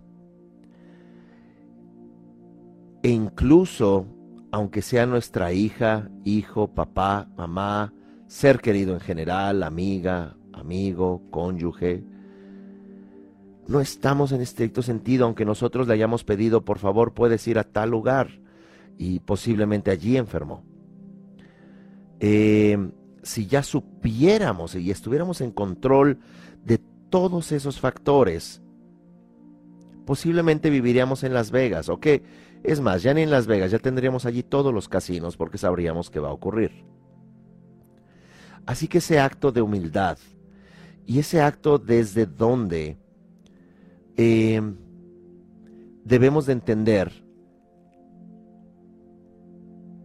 e 3.03 3.09
incluso, 3.09 4.05
aunque 4.51 4.81
sea 4.81 5.05
nuestra 5.05 5.53
hija, 5.53 6.09
hijo, 6.23 6.67
papá, 6.67 7.27
mamá, 7.35 7.93
ser 8.31 8.61
querido 8.61 8.93
en 8.93 9.01
general, 9.01 9.61
amiga, 9.61 10.37
amigo, 10.53 11.21
cónyuge. 11.31 12.01
No 13.67 13.81
estamos 13.81 14.31
en 14.31 14.39
estricto 14.39 14.81
sentido, 14.81 15.25
aunque 15.25 15.43
nosotros 15.43 15.85
le 15.85 15.95
hayamos 15.95 16.23
pedido, 16.23 16.63
por 16.63 16.79
favor, 16.79 17.13
puedes 17.13 17.45
ir 17.49 17.59
a 17.59 17.65
tal 17.65 17.89
lugar 17.89 18.39
y 18.97 19.19
posiblemente 19.19 19.91
allí 19.91 20.15
enfermó. 20.15 20.63
Eh, 22.21 22.77
si 23.21 23.47
ya 23.47 23.63
supiéramos 23.63 24.75
y 24.75 24.91
estuviéramos 24.91 25.41
en 25.41 25.51
control 25.51 26.19
de 26.63 26.79
todos 27.09 27.51
esos 27.51 27.81
factores, 27.81 28.61
posiblemente 30.05 30.69
viviríamos 30.69 31.25
en 31.25 31.33
Las 31.33 31.51
Vegas, 31.51 31.89
¿o 31.89 31.99
qué? 31.99 32.23
Es 32.63 32.79
más, 32.79 33.03
ya 33.03 33.13
ni 33.13 33.23
en 33.23 33.29
Las 33.29 33.45
Vegas, 33.45 33.71
ya 33.71 33.79
tendríamos 33.79 34.25
allí 34.25 34.41
todos 34.41 34.73
los 34.73 34.87
casinos 34.87 35.35
porque 35.35 35.57
sabríamos 35.57 36.09
qué 36.09 36.21
va 36.21 36.29
a 36.29 36.33
ocurrir. 36.33 37.00
Así 38.65 38.87
que 38.87 38.99
ese 38.99 39.19
acto 39.19 39.51
de 39.51 39.61
humildad 39.61 40.17
y 41.05 41.19
ese 41.19 41.41
acto 41.41 41.77
desde 41.77 42.25
donde 42.25 42.97
em, 44.15 44.75
debemos 46.03 46.45
de 46.45 46.53
entender 46.53 47.11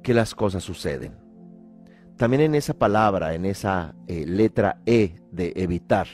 que 0.02 0.14
las 0.14 0.34
cosas 0.34 0.62
suceden. 0.62 1.16
También 2.16 2.42
en 2.42 2.54
esa 2.54 2.74
palabra, 2.74 3.34
en 3.34 3.44
esa 3.44 3.94
eh, 4.06 4.24
letra 4.24 4.80
E 4.86 5.16
de 5.30 5.52
evitar, 5.56 6.06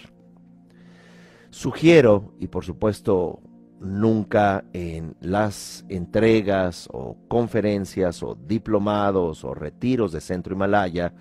sugiero, 1.50 2.35
y 2.40 2.48
por 2.48 2.64
supuesto 2.64 3.40
nunca 3.81 4.64
en 4.72 5.16
las 5.20 5.85
entregas 5.88 6.88
o 6.92 7.16
conferencias 7.28 8.22
o 8.22 8.35
diplomados 8.35 9.44
o 9.44 9.55
retiros 9.55 10.12
de 10.12 10.20
Centro 10.20 10.55
Himalaya, 10.55 11.12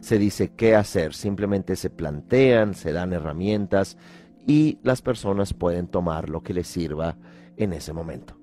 se 0.00 0.18
dice 0.18 0.52
qué 0.54 0.74
hacer, 0.74 1.14
simplemente 1.14 1.76
se 1.76 1.90
plantean, 1.90 2.74
se 2.74 2.92
dan 2.92 3.12
herramientas 3.12 3.96
y 4.46 4.78
las 4.82 5.02
personas 5.02 5.52
pueden 5.54 5.88
tomar 5.88 6.28
lo 6.28 6.42
que 6.42 6.54
les 6.54 6.66
sirva 6.66 7.16
en 7.56 7.72
ese 7.72 7.92
momento. 7.92 8.34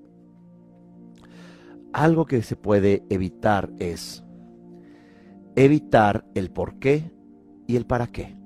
Algo 1.92 2.26
que 2.26 2.42
se 2.42 2.56
puede 2.56 3.04
evitar 3.08 3.70
es 3.78 4.22
evitar 5.56 6.24
el 6.34 6.50
por 6.50 6.78
qué 6.78 7.10
y 7.66 7.76
el 7.76 7.86
para 7.86 8.06
qué. 8.06 8.36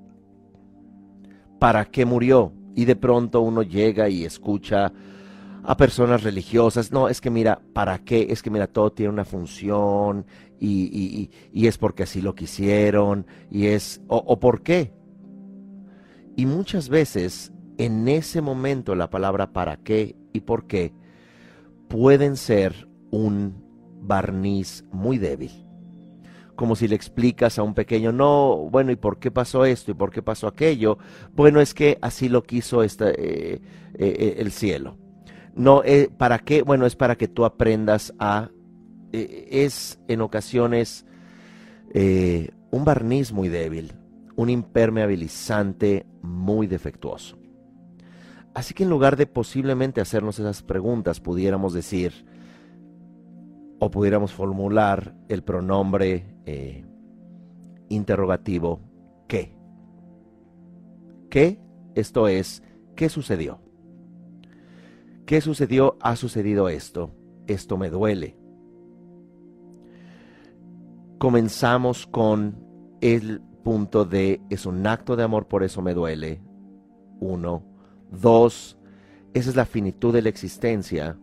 ¿Para 1.59 1.85
qué 1.85 2.05
murió? 2.05 2.53
Y 2.75 2.85
de 2.85 2.95
pronto 2.95 3.41
uno 3.41 3.61
llega 3.61 4.09
y 4.09 4.23
escucha 4.23 4.91
a 5.63 5.77
personas 5.77 6.23
religiosas. 6.23 6.91
No, 6.91 7.09
es 7.09 7.21
que 7.21 7.29
mira, 7.29 7.61
¿para 7.73 7.99
qué? 7.99 8.27
Es 8.29 8.41
que 8.41 8.49
mira, 8.49 8.67
todo 8.67 8.91
tiene 8.91 9.11
una 9.11 9.25
función 9.25 10.25
y, 10.61 11.67
es 11.67 11.77
porque 11.77 12.03
así 12.03 12.21
lo 12.21 12.35
quisieron 12.35 13.25
y 13.49 13.67
es, 13.67 14.01
o, 14.07 14.39
por 14.39 14.61
qué. 14.61 14.93
Y 16.35 16.45
muchas 16.45 16.89
veces 16.89 17.51
en 17.77 18.07
ese 18.07 18.41
momento 18.41 18.95
la 18.95 19.09
palabra 19.09 19.51
para 19.51 19.77
qué 19.77 20.15
y 20.33 20.41
por 20.41 20.67
qué 20.67 20.93
pueden 21.87 22.37
ser 22.37 22.87
un 23.09 23.63
barniz 24.01 24.85
muy 24.91 25.17
débil. 25.17 25.51
Como 26.55 26.75
si 26.75 26.87
le 26.87 26.95
explicas 26.95 27.57
a 27.57 27.63
un 27.63 27.73
pequeño, 27.73 28.11
no, 28.11 28.55
bueno, 28.69 28.91
¿y 28.91 28.95
por 28.95 29.17
qué 29.17 29.31
pasó 29.31 29.65
esto? 29.65 29.91
¿Y 29.91 29.93
por 29.95 30.11
qué 30.11 30.21
pasó 30.21 30.47
aquello? 30.47 30.99
Bueno, 31.33 31.59
es 31.59 31.73
que 31.73 31.97
así 32.01 32.29
lo 32.29 32.43
quiso 32.43 32.83
este, 32.83 33.53
eh, 33.53 33.61
eh, 33.95 34.35
el 34.37 34.51
cielo. 34.51 34.97
No, 35.55 35.81
eh, 35.83 36.09
¿para 36.15 36.39
qué? 36.39 36.61
Bueno, 36.61 36.85
es 36.85 36.95
para 36.95 37.15
que 37.15 37.27
tú 37.27 37.45
aprendas 37.45 38.13
a... 38.19 38.51
Eh, 39.11 39.47
es 39.51 39.99
en 40.07 40.21
ocasiones 40.21 41.05
eh, 41.93 42.51
un 42.71 42.85
barniz 42.85 43.31
muy 43.31 43.49
débil, 43.49 43.93
un 44.35 44.49
impermeabilizante 44.49 46.05
muy 46.21 46.67
defectuoso. 46.67 47.37
Así 48.53 48.73
que 48.73 48.83
en 48.83 48.89
lugar 48.89 49.15
de 49.15 49.27
posiblemente 49.27 50.01
hacernos 50.01 50.39
esas 50.39 50.61
preguntas, 50.61 51.19
pudiéramos 51.19 51.73
decir, 51.73 52.25
o 53.79 53.89
pudiéramos 53.89 54.33
formular 54.33 55.15
el 55.29 55.43
pronombre 55.43 56.25
interrogativo 57.89 58.81
¿qué? 59.31 59.55
¿Qué? 61.29 61.57
Esto 61.95 62.27
es, 62.27 62.61
¿qué 62.97 63.07
sucedió? 63.07 63.61
¿Qué 65.25 65.39
sucedió? 65.39 65.97
Ha 66.01 66.17
sucedido 66.17 66.67
esto. 66.67 67.15
Esto 67.47 67.77
me 67.77 67.89
duele. 67.89 68.40
Comenzamos 71.21 72.07
con 72.07 72.97
el 72.99 73.41
punto 73.63 74.05
de 74.05 74.41
es 74.49 74.65
un 74.65 74.87
acto 74.87 75.15
de 75.15 75.21
amor, 75.21 75.47
por 75.47 75.61
eso 75.61 75.83
me 75.83 75.93
duele. 75.93 76.41
Uno. 77.19 77.63
Dos, 78.09 78.75
esa 79.31 79.51
es 79.51 79.55
la 79.55 79.67
finitud 79.67 80.11
de 80.11 80.23
la 80.23 80.29
existencia. 80.29 81.19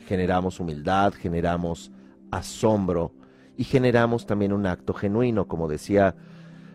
Generamos 0.00 0.60
humildad, 0.60 1.14
generamos 1.14 1.90
asombro 2.30 3.14
y 3.56 3.64
generamos 3.64 4.26
también 4.26 4.52
un 4.52 4.66
acto 4.66 4.92
genuino, 4.92 5.48
como 5.48 5.66
decía 5.66 6.14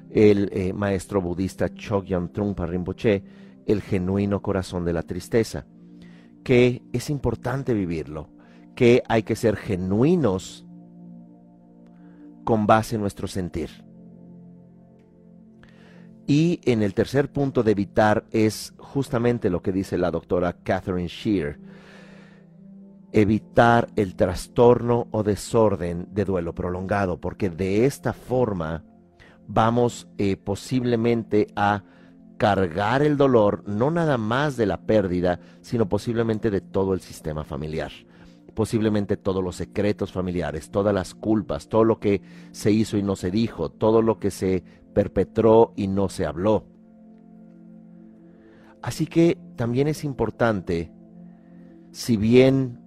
el 0.10 0.50
eh, 0.52 0.74
maestro 0.74 1.22
budista 1.22 1.72
Chogyam 1.76 2.30
Trungpa 2.30 2.66
Rinpoche, 2.66 3.24
el 3.68 3.84
genuino 3.84 4.42
corazón 4.42 4.84
de 4.84 4.94
la 4.94 5.04
tristeza, 5.04 5.68
que 6.44 6.82
es 6.92 7.12
importante 7.12 7.76
vivirlo, 7.76 8.32
que 8.74 9.04
hay 9.08 9.22
que 9.22 9.36
ser 9.36 9.58
genuinos 9.58 10.65
con 12.46 12.66
base 12.68 12.96
en 12.96 13.02
nuestro 13.02 13.28
sentir. 13.28 13.84
Y 16.28 16.62
en 16.64 16.82
el 16.82 16.94
tercer 16.94 17.32
punto 17.32 17.62
de 17.62 17.72
evitar 17.72 18.24
es 18.32 18.74
justamente 18.78 19.50
lo 19.50 19.62
que 19.62 19.74
dice 19.74 19.98
la 19.98 20.12
doctora 20.12 20.54
Catherine 20.54 21.10
Shear, 21.10 21.60
evitar 23.12 23.90
el 23.96 24.16
trastorno 24.16 25.08
o 25.12 25.24
desorden 25.24 26.08
de 26.12 26.26
duelo 26.26 26.56
prolongado, 26.56 27.20
porque 27.20 27.50
de 27.50 27.86
esta 27.86 28.14
forma 28.14 28.84
vamos 29.48 30.08
eh, 30.18 30.38
posiblemente 30.38 31.48
a 31.56 31.84
cargar 32.38 33.02
el 33.02 33.18
dolor 33.18 33.64
no 33.68 33.92
nada 33.92 34.18
más 34.18 34.58
de 34.58 34.66
la 34.66 34.82
pérdida, 34.82 35.40
sino 35.62 35.88
posiblemente 35.88 36.50
de 36.50 36.62
todo 36.62 36.94
el 36.94 37.02
sistema 37.02 37.44
familiar. 37.44 37.92
Posiblemente 38.56 39.18
todos 39.18 39.44
los 39.44 39.58
secretos 39.58 40.12
familiares, 40.12 40.72
todas 40.72 40.94
las 40.94 41.14
culpas, 41.14 41.68
todo 41.68 41.84
lo 41.84 42.00
que 42.00 42.22
se 42.52 42.72
hizo 42.72 42.98
y 42.98 43.04
no 43.04 43.16
se 43.16 43.30
dijo, 43.30 43.70
todo 43.70 44.02
lo 44.02 44.18
que 44.18 44.32
se 44.32 44.64
perpetró 44.94 45.74
y 45.76 45.88
no 45.88 46.10
se 46.10 46.26
habló. 46.26 46.66
Así 48.82 49.08
que 49.08 49.38
también 49.56 49.88
es 49.88 50.04
importante, 50.04 50.92
si 51.92 52.18
bien 52.18 52.80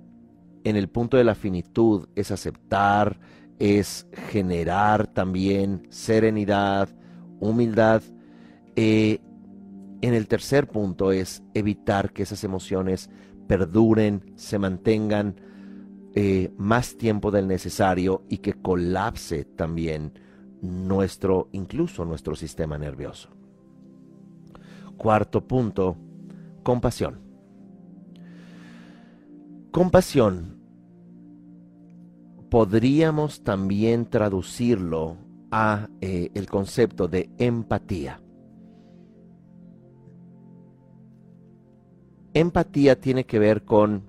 en 0.64 0.76
el 0.76 0.88
punto 0.88 1.16
de 1.16 1.24
la 1.24 1.34
finitud 1.34 2.08
es 2.14 2.30
aceptar, 2.30 3.20
es 3.58 4.06
generar 4.30 5.06
también 5.08 5.86
serenidad, 5.90 6.88
humildad, 7.40 8.02
eh, 8.76 9.20
en 10.00 10.14
el 10.14 10.28
tercer 10.28 10.68
punto 10.68 11.10
es 11.10 11.42
evitar 11.54 12.12
que 12.12 12.22
esas 12.22 12.44
emociones 12.44 13.10
perduren, 13.48 14.32
se 14.36 14.58
mantengan 14.58 15.34
eh, 16.14 16.52
más 16.56 16.96
tiempo 16.96 17.30
del 17.30 17.46
necesario 17.46 18.22
y 18.28 18.38
que 18.38 18.54
colapse 18.54 19.44
también 19.44 20.12
nuestro, 20.62 21.48
incluso 21.52 22.04
nuestro 22.04 22.34
sistema 22.34 22.78
nervioso. 22.78 23.30
Cuarto 24.96 25.46
punto, 25.46 25.96
compasión. 26.62 27.20
Compasión 29.70 30.59
podríamos 32.50 33.42
también 33.42 34.06
traducirlo 34.06 35.16
a 35.50 35.88
eh, 36.00 36.30
el 36.34 36.46
concepto 36.48 37.09
de 37.09 37.30
empatía. 37.38 38.20
Empatía 42.34 43.00
tiene 43.00 43.24
que 43.24 43.38
ver 43.38 43.64
con, 43.64 44.04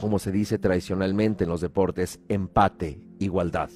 como 0.00 0.18
se 0.18 0.32
dice 0.32 0.58
tradicionalmente 0.58 1.44
en 1.44 1.50
los 1.50 1.60
deportes, 1.60 2.20
empate, 2.28 3.00
igualdad. 3.18 3.70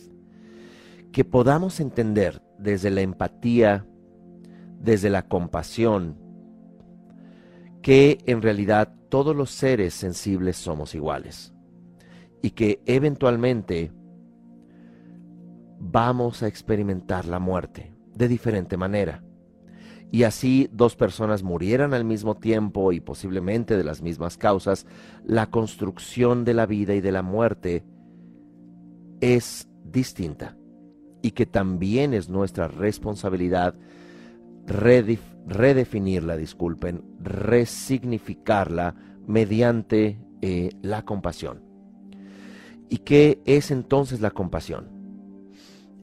Que 1.13 1.25
podamos 1.25 1.81
entender 1.81 2.43
desde 2.59 2.91
la 2.91 3.01
empatía, 3.01 3.87
desde 4.79 5.11
la 5.11 5.27
compasión, 5.29 6.17
que 7.83 8.19
en 8.27 8.43
realidad 8.43 8.95
todos 9.09 9.35
los 9.35 9.51
seres 9.51 9.95
sensibles 9.95 10.57
somos 10.57 10.95
iguales 10.95 11.53
y 12.43 12.51
que 12.51 12.81
eventualmente 12.87 13.93
vamos 15.79 16.43
a 16.43 16.47
experimentar 16.47 17.25
la 17.25 17.39
muerte 17.39 17.95
de 18.15 18.29
diferente 18.29 18.77
manera 18.77 19.23
y 20.13 20.25
así 20.25 20.69
dos 20.73 20.97
personas 20.97 21.43
murieran 21.43 21.95
al 21.95 22.05
mismo 22.05 22.37
tiempo 22.37 22.93
y 22.93 23.01
posiblemente 23.01 23.77
de 23.77 23.85
las 23.85 24.03
mismas 24.03 24.37
causas, 24.37 24.87
la 25.25 25.47
construcción 25.47 26.45
de 26.45 26.55
la 26.55 26.67
vida 26.67 26.95
y 26.95 27.01
de 27.01 27.13
la 27.13 27.23
muerte 27.23 27.85
es 29.21 29.69
distinta 29.85 30.57
y 31.23 31.33
que 31.33 31.47
también 31.47 32.15
es 32.15 32.29
nuestra 32.29 32.67
responsabilidad 32.67 33.75
redefinirla, 34.67 36.37
disculpen, 36.37 37.03
resignificarla 37.21 38.95
mediante 39.27 40.19
eh, 40.43 40.71
la 40.83 41.05
compasión. 41.05 41.63
¿Y 42.89 42.99
qué 42.99 43.41
es 43.45 43.71
entonces 43.71 44.21
la 44.21 44.31
compasión? 44.31 44.89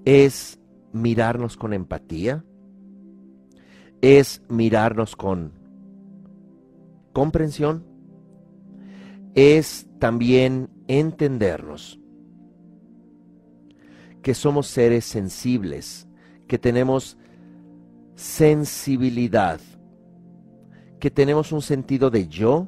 Es 0.05 0.60
mirarnos 0.93 1.58
con 1.58 1.74
empatía, 1.74 2.45
es 4.02 4.41
mirarnos 4.50 5.16
con 5.16 5.54
comprensión, 7.14 7.84
es 9.34 9.88
también 10.00 10.70
entendernos 10.88 12.00
que 14.22 14.34
somos 14.34 14.68
seres 14.68 15.06
sensibles, 15.06 16.08
que 16.48 16.58
tenemos 16.58 17.18
sensibilidad, 18.16 19.60
que 21.00 21.12
tenemos 21.12 21.52
un 21.52 21.62
sentido 21.62 22.10
de 22.10 22.28
yo, 22.28 22.68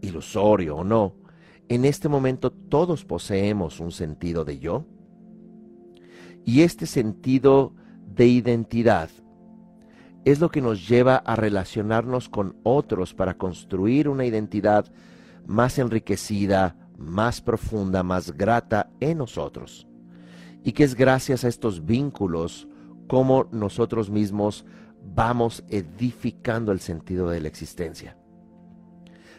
ilusorio 0.00 0.76
o 0.76 0.84
no. 0.84 1.14
En 1.68 1.84
este 1.84 2.08
momento 2.08 2.50
todos 2.50 3.04
poseemos 3.04 3.80
un 3.80 3.92
sentido 3.92 4.44
de 4.44 4.58
yo. 4.58 4.84
Y 6.44 6.62
este 6.62 6.86
sentido 6.86 7.74
de 8.06 8.26
identidad 8.26 9.10
es 10.24 10.40
lo 10.40 10.50
que 10.50 10.60
nos 10.60 10.88
lleva 10.88 11.16
a 11.16 11.36
relacionarnos 11.36 12.28
con 12.28 12.56
otros 12.62 13.14
para 13.14 13.34
construir 13.34 14.08
una 14.08 14.24
identidad 14.24 14.90
más 15.46 15.78
enriquecida, 15.78 16.76
más 16.98 17.40
profunda, 17.40 18.02
más 18.02 18.36
grata 18.36 18.90
en 19.00 19.18
nosotros. 19.18 19.86
Y 20.62 20.72
que 20.72 20.84
es 20.84 20.94
gracias 20.94 21.44
a 21.44 21.48
estos 21.48 21.86
vínculos 21.86 22.68
como 23.08 23.48
nosotros 23.50 24.10
mismos 24.10 24.64
vamos 25.02 25.64
edificando 25.68 26.72
el 26.72 26.80
sentido 26.80 27.28
de 27.30 27.40
la 27.40 27.48
existencia. 27.48 28.16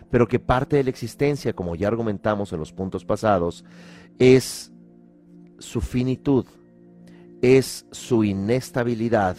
Pero 0.09 0.27
que 0.27 0.39
parte 0.39 0.75
de 0.75 0.83
la 0.83 0.89
existencia, 0.89 1.53
como 1.53 1.75
ya 1.75 1.87
argumentamos 1.87 2.51
en 2.51 2.59
los 2.59 2.73
puntos 2.73 3.05
pasados, 3.05 3.63
es 4.19 4.73
su 5.59 5.79
finitud, 5.79 6.45
es 7.41 7.85
su 7.91 8.23
inestabilidad, 8.23 9.37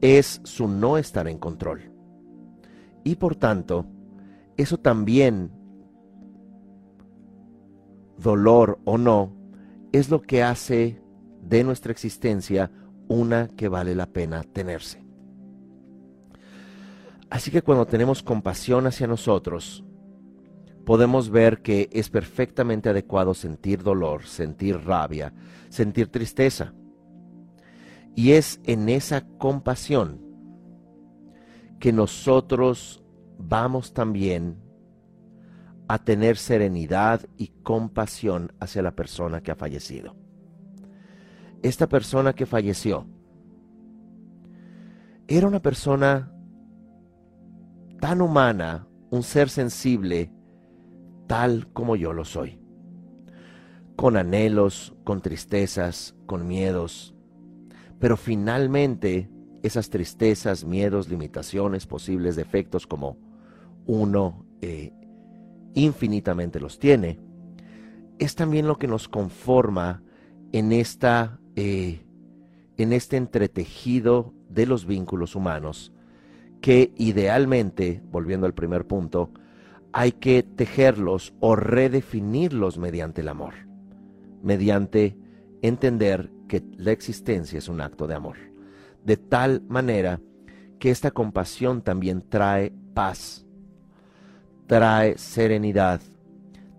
es 0.00 0.40
su 0.44 0.68
no 0.68 0.98
estar 0.98 1.28
en 1.28 1.38
control. 1.38 1.92
Y 3.04 3.16
por 3.16 3.36
tanto, 3.36 3.86
eso 4.56 4.78
también, 4.78 5.50
dolor 8.18 8.80
o 8.84 8.98
no, 8.98 9.32
es 9.92 10.10
lo 10.10 10.22
que 10.22 10.42
hace 10.42 11.00
de 11.42 11.62
nuestra 11.64 11.92
existencia 11.92 12.70
una 13.08 13.48
que 13.48 13.68
vale 13.68 13.94
la 13.94 14.06
pena 14.06 14.42
tenerse. 14.42 15.04
Así 17.30 17.50
que 17.50 17.62
cuando 17.62 17.86
tenemos 17.86 18.22
compasión 18.22 18.86
hacia 18.86 19.06
nosotros, 19.06 19.84
podemos 20.84 21.30
ver 21.30 21.62
que 21.62 21.88
es 21.92 22.08
perfectamente 22.08 22.88
adecuado 22.88 23.34
sentir 23.34 23.82
dolor, 23.82 24.24
sentir 24.24 24.78
rabia, 24.78 25.34
sentir 25.68 26.08
tristeza. 26.08 26.72
Y 28.16 28.32
es 28.32 28.60
en 28.64 28.88
esa 28.88 29.28
compasión 29.38 30.20
que 31.78 31.92
nosotros 31.92 33.04
vamos 33.38 33.92
también 33.92 34.56
a 35.86 35.98
tener 35.98 36.38
serenidad 36.38 37.26
y 37.36 37.48
compasión 37.62 38.52
hacia 38.58 38.82
la 38.82 38.96
persona 38.96 39.42
que 39.42 39.52
ha 39.52 39.56
fallecido. 39.56 40.16
Esta 41.62 41.88
persona 41.88 42.32
que 42.32 42.46
falleció 42.46 43.06
era 45.28 45.46
una 45.46 45.60
persona 45.60 46.32
tan 48.00 48.22
humana, 48.22 48.88
un 49.10 49.22
ser 49.22 49.50
sensible, 49.50 50.32
tal 51.26 51.70
como 51.72 51.96
yo 51.96 52.12
lo 52.12 52.24
soy, 52.24 52.60
con 53.94 54.16
anhelos, 54.16 54.94
con 55.04 55.20
tristezas, 55.20 56.16
con 56.26 56.46
miedos, 56.46 57.15
pero 57.98 58.16
finalmente 58.16 59.30
esas 59.62 59.90
tristezas, 59.90 60.64
miedos, 60.64 61.08
limitaciones, 61.08 61.86
posibles 61.86 62.36
defectos 62.36 62.86
como 62.86 63.18
uno 63.86 64.46
eh, 64.60 64.92
infinitamente 65.74 66.60
los 66.60 66.78
tiene, 66.78 67.18
es 68.18 68.34
también 68.34 68.66
lo 68.66 68.78
que 68.78 68.86
nos 68.86 69.08
conforma 69.08 70.02
en 70.52 70.72
esta 70.72 71.38
eh, 71.56 72.06
en 72.76 72.92
este 72.92 73.16
entretejido 73.16 74.34
de 74.48 74.66
los 74.66 74.86
vínculos 74.86 75.34
humanos 75.34 75.92
que 76.60 76.92
idealmente, 76.96 78.02
volviendo 78.10 78.46
al 78.46 78.54
primer 78.54 78.86
punto, 78.86 79.30
hay 79.92 80.12
que 80.12 80.42
tejerlos 80.42 81.34
o 81.40 81.56
redefinirlos 81.56 82.78
mediante 82.78 83.22
el 83.22 83.28
amor, 83.28 83.54
mediante 84.42 85.16
entender 85.62 86.30
que 86.48 86.64
la 86.76 86.92
existencia 86.92 87.58
es 87.58 87.68
un 87.68 87.80
acto 87.80 88.06
de 88.06 88.14
amor, 88.14 88.36
de 89.04 89.16
tal 89.16 89.62
manera 89.68 90.20
que 90.78 90.90
esta 90.90 91.10
compasión 91.10 91.82
también 91.82 92.22
trae 92.28 92.72
paz, 92.94 93.46
trae 94.66 95.16
serenidad, 95.18 96.00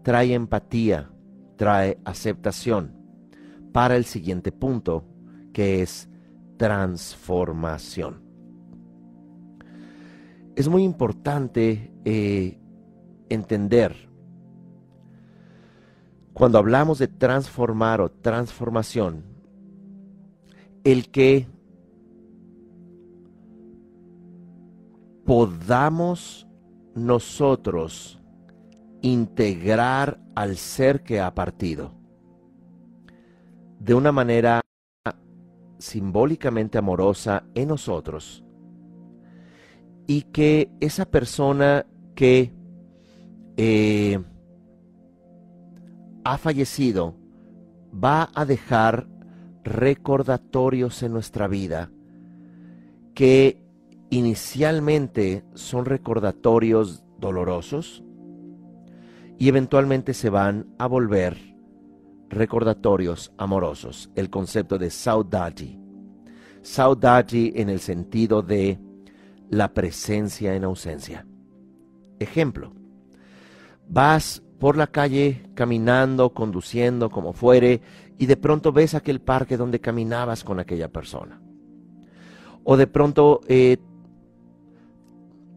trae 0.04 0.34
empatía, 0.34 1.10
trae 1.56 1.98
aceptación 2.06 2.94
para 3.72 3.96
el 3.96 4.06
siguiente 4.06 4.52
punto, 4.52 5.04
que 5.54 5.82
es 5.82 6.10
transformación. 6.58 8.22
Es 10.56 10.68
muy 10.68 10.84
importante 10.84 11.92
eh, 12.04 12.60
entender 13.30 14.08
cuando 16.34 16.60
hablamos 16.60 17.00
de 17.00 17.08
transformar 17.08 18.00
o 18.00 18.10
transformación, 18.10 19.24
el 20.88 21.10
que 21.10 21.46
podamos 25.26 26.48
nosotros 26.96 28.22
integrar 29.02 30.22
al 30.34 30.56
ser 30.56 31.04
que 31.04 31.20
ha 31.20 31.36
partido 31.36 31.92
de 33.80 33.96
una 33.96 34.14
manera 34.14 34.62
simbólicamente 35.78 36.78
amorosa 36.78 37.44
en 37.54 37.68
nosotros 37.68 38.46
y 40.08 40.22
que 40.22 40.72
esa 40.80 41.04
persona 41.04 41.86
que 42.16 42.54
eh, 43.58 44.24
ha 46.24 46.38
fallecido 46.38 47.14
va 47.94 48.30
a 48.34 48.46
dejar 48.46 49.17
recordatorios 49.68 51.04
en 51.04 51.12
nuestra 51.12 51.48
vida 51.48 51.92
que 53.14 53.62
inicialmente 54.10 55.44
son 55.56 55.86
recordatorios 55.86 57.04
dolorosos 57.20 58.04
y 59.38 59.50
eventualmente 59.50 60.14
se 60.14 60.30
van 60.30 60.68
a 60.80 60.88
volver 60.88 61.38
recordatorios 62.30 63.32
amorosos. 63.38 64.10
El 64.16 64.30
concepto 64.30 64.78
de 64.78 64.90
saudade. 64.90 65.78
Saudade 66.62 67.54
en 67.56 67.70
el 67.70 67.80
sentido 67.80 68.42
de 68.42 68.80
la 69.50 69.74
presencia 69.74 70.56
en 70.56 70.64
ausencia. 70.64 71.26
Ejemplo, 72.20 72.74
vas 73.88 74.44
por 74.60 74.76
la 74.76 74.88
calle 74.88 75.50
caminando, 75.54 76.34
conduciendo, 76.34 77.10
como 77.10 77.34
fuere, 77.34 77.82
y 78.18 78.26
de 78.26 78.38
pronto 78.38 78.72
ves 78.72 78.96
aquel 78.96 79.22
parque 79.22 79.58
donde 79.58 79.80
caminabas 79.80 80.44
con 80.44 80.60
aquella 80.60 80.88
persona. 80.88 81.40
O 82.64 82.76
de 82.76 82.88
pronto 82.88 83.42
eh, 83.48 83.78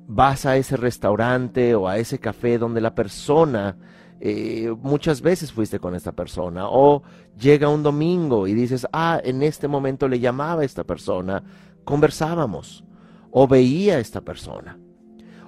vas 0.07 0.45
a 0.47 0.57
ese 0.57 0.77
restaurante 0.77 1.75
o 1.75 1.89
a 1.89 1.99
ese 1.99 2.19
café 2.19 2.59
donde 2.59 2.81
la 2.81 2.95
persona, 2.95 3.77
eh, 4.21 4.75
muchas 4.83 5.23
veces 5.23 5.53
fuiste 5.53 5.79
con 5.79 5.95
esta 5.95 6.13
persona, 6.13 6.69
o 6.69 7.03
llega 7.39 7.69
un 7.69 7.83
domingo 7.83 8.47
y 8.47 8.55
dices, 8.55 8.87
ah, 8.93 9.21
en 9.25 9.43
este 9.43 9.67
momento 9.67 10.07
le 10.07 10.21
llamaba 10.21 10.63
a 10.63 10.65
esta 10.65 10.85
persona, 10.85 11.43
conversábamos, 11.85 12.85
o 13.31 13.49
veía 13.49 13.97
a 13.97 14.01
esta 14.01 14.21
persona, 14.21 14.79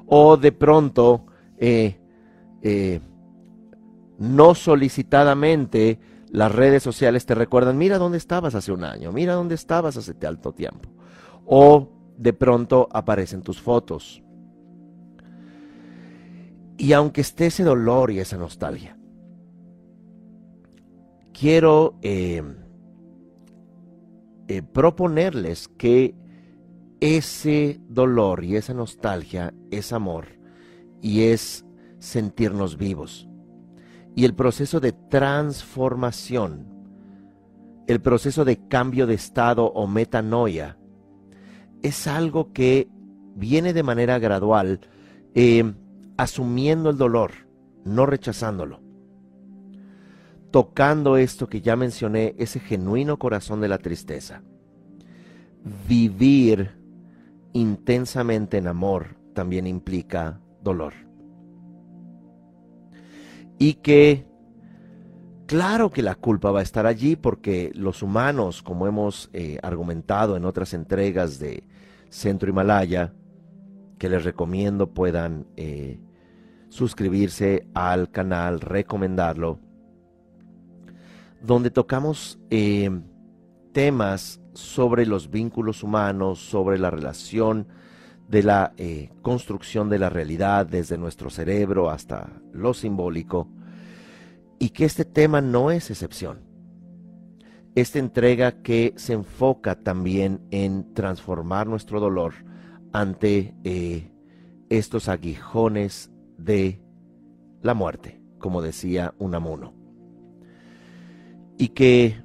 o 0.06 0.36
de 0.36 0.52
pronto, 0.52 1.26
eh, 1.58 1.98
no 4.18 4.54
solicitadamente, 4.54 5.98
las 6.32 6.50
redes 6.50 6.82
sociales 6.82 7.26
te 7.26 7.34
recuerdan, 7.34 7.78
mira 7.78 7.98
dónde 7.98 8.18
estabas 8.18 8.54
hace 8.54 8.72
un 8.72 8.84
año, 8.84 9.12
mira 9.12 9.34
dónde 9.34 9.54
estabas 9.54 9.96
hace 9.96 10.14
tanto 10.14 10.52
tiempo, 10.52 10.88
o 11.46 11.88
de 12.16 12.32
pronto 12.32 12.88
aparecen 12.90 13.42
tus 13.42 13.60
fotos 13.60 14.22
y 16.82 16.94
aunque 16.94 17.20
esté 17.20 17.46
ese 17.46 17.62
dolor 17.62 18.10
y 18.10 18.18
esa 18.18 18.36
nostalgia, 18.36 18.96
quiero 21.32 21.98
eh, 22.02 22.42
eh, 24.48 24.62
proponerles 24.62 25.68
que 25.68 26.16
ese 27.00 27.80
dolor 27.88 28.42
y 28.42 28.56
esa 28.56 28.74
nostalgia 28.74 29.54
es 29.70 29.92
amor 29.92 30.26
y 31.00 31.22
es 31.22 31.64
sentirnos 31.98 32.76
vivos. 32.76 33.28
Y 34.14 34.24
el 34.24 34.34
proceso 34.34 34.80
de 34.80 34.92
transformación, 34.92 36.66
el 37.86 38.00
proceso 38.00 38.44
de 38.44 38.68
cambio 38.68 39.06
de 39.06 39.14
estado 39.14 39.66
o 39.66 39.86
metanoia, 39.86 40.76
es 41.82 42.06
algo 42.06 42.52
que 42.52 42.88
viene 43.34 43.72
de 43.72 43.82
manera 43.82 44.18
gradual. 44.18 44.80
Eh, 45.34 45.72
asumiendo 46.16 46.90
el 46.90 46.96
dolor, 46.96 47.32
no 47.84 48.06
rechazándolo. 48.06 48.80
Tocando 50.50 51.16
esto 51.16 51.48
que 51.48 51.60
ya 51.60 51.76
mencioné, 51.76 52.34
ese 52.38 52.60
genuino 52.60 53.18
corazón 53.18 53.60
de 53.60 53.68
la 53.68 53.78
tristeza. 53.78 54.42
Vivir 55.88 56.76
intensamente 57.52 58.58
en 58.58 58.68
amor 58.68 59.16
también 59.34 59.66
implica 59.66 60.40
dolor. 60.62 60.92
Y 63.62 63.74
que, 63.74 64.26
claro 65.46 65.92
que 65.92 66.02
la 66.02 66.16
culpa 66.16 66.50
va 66.50 66.58
a 66.58 66.64
estar 66.64 66.84
allí 66.84 67.14
porque 67.14 67.70
los 67.76 68.02
humanos, 68.02 68.60
como 68.60 68.88
hemos 68.88 69.30
eh, 69.32 69.60
argumentado 69.62 70.36
en 70.36 70.44
otras 70.44 70.74
entregas 70.74 71.38
de 71.38 71.62
Centro 72.10 72.50
Himalaya, 72.50 73.14
que 74.00 74.08
les 74.08 74.24
recomiendo 74.24 74.92
puedan 74.92 75.46
eh, 75.56 76.00
suscribirse 76.70 77.68
al 77.72 78.10
canal, 78.10 78.60
recomendarlo, 78.60 79.60
donde 81.40 81.70
tocamos 81.70 82.40
eh, 82.50 82.90
temas 83.70 84.40
sobre 84.54 85.06
los 85.06 85.30
vínculos 85.30 85.84
humanos, 85.84 86.40
sobre 86.40 86.80
la 86.80 86.90
relación 86.90 87.68
de 88.28 88.42
la 88.42 88.72
eh, 88.76 89.10
construcción 89.22 89.88
de 89.88 89.98
la 89.98 90.10
realidad 90.10 90.66
desde 90.66 90.98
nuestro 90.98 91.30
cerebro 91.30 91.90
hasta 91.90 92.40
lo 92.52 92.74
simbólico, 92.74 93.48
y 94.58 94.70
que 94.70 94.84
este 94.84 95.04
tema 95.04 95.40
no 95.40 95.70
es 95.70 95.90
excepción. 95.90 96.40
Esta 97.74 97.98
entrega 97.98 98.62
que 98.62 98.92
se 98.96 99.14
enfoca 99.14 99.74
también 99.76 100.40
en 100.50 100.92
transformar 100.94 101.66
nuestro 101.66 102.00
dolor 102.00 102.34
ante 102.92 103.54
eh, 103.64 104.12
estos 104.68 105.08
aguijones 105.08 106.10
de 106.38 106.80
la 107.62 107.74
muerte, 107.74 108.20
como 108.38 108.62
decía 108.62 109.14
Unamuno. 109.18 109.74
Y 111.58 111.68
que, 111.68 112.22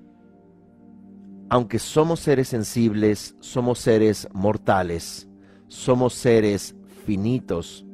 aunque 1.49 1.79
somos 1.79 2.19
seres 2.19 2.49
sensibles, 2.49 3.35
somos 3.39 3.79
seres 3.79 4.27
mortales, 4.33 5.27
somos 5.67 6.13
seres 6.13 6.75
finitos, 7.05 7.85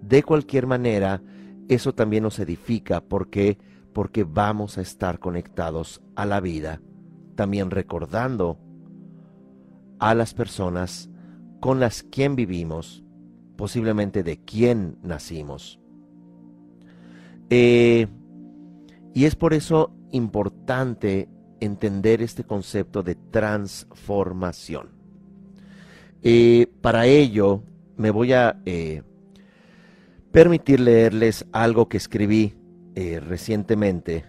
de 0.00 0.22
cualquier 0.22 0.66
manera, 0.66 1.22
eso 1.68 1.94
también 1.94 2.24
nos 2.24 2.38
edifica 2.38 3.00
porque 3.00 3.58
porque 3.92 4.24
vamos 4.24 4.78
a 4.78 4.80
estar 4.82 5.18
conectados 5.18 6.02
a 6.16 6.26
la 6.26 6.40
vida, 6.40 6.80
también 7.34 7.70
recordando 7.70 8.58
a 9.98 10.14
las 10.14 10.34
personas 10.34 11.10
con 11.60 11.78
las 11.78 12.02
quien 12.02 12.34
vivimos, 12.34 13.04
posiblemente 13.56 14.22
de 14.22 14.38
quién 14.38 14.98
nacimos. 15.02 15.78
Eh, 17.50 18.08
y 19.14 19.24
es 19.26 19.36
por 19.36 19.54
eso 19.54 19.94
importante 20.10 21.28
entender 21.60 22.22
este 22.22 22.44
concepto 22.44 23.02
de 23.02 23.14
transformación. 23.14 25.01
Eh, 26.22 26.68
para 26.80 27.06
ello, 27.06 27.62
me 27.96 28.10
voy 28.10 28.32
a 28.32 28.60
eh, 28.64 29.02
permitir 30.30 30.80
leerles 30.80 31.46
algo 31.52 31.88
que 31.88 31.96
escribí 31.96 32.54
recientemente 32.94 34.24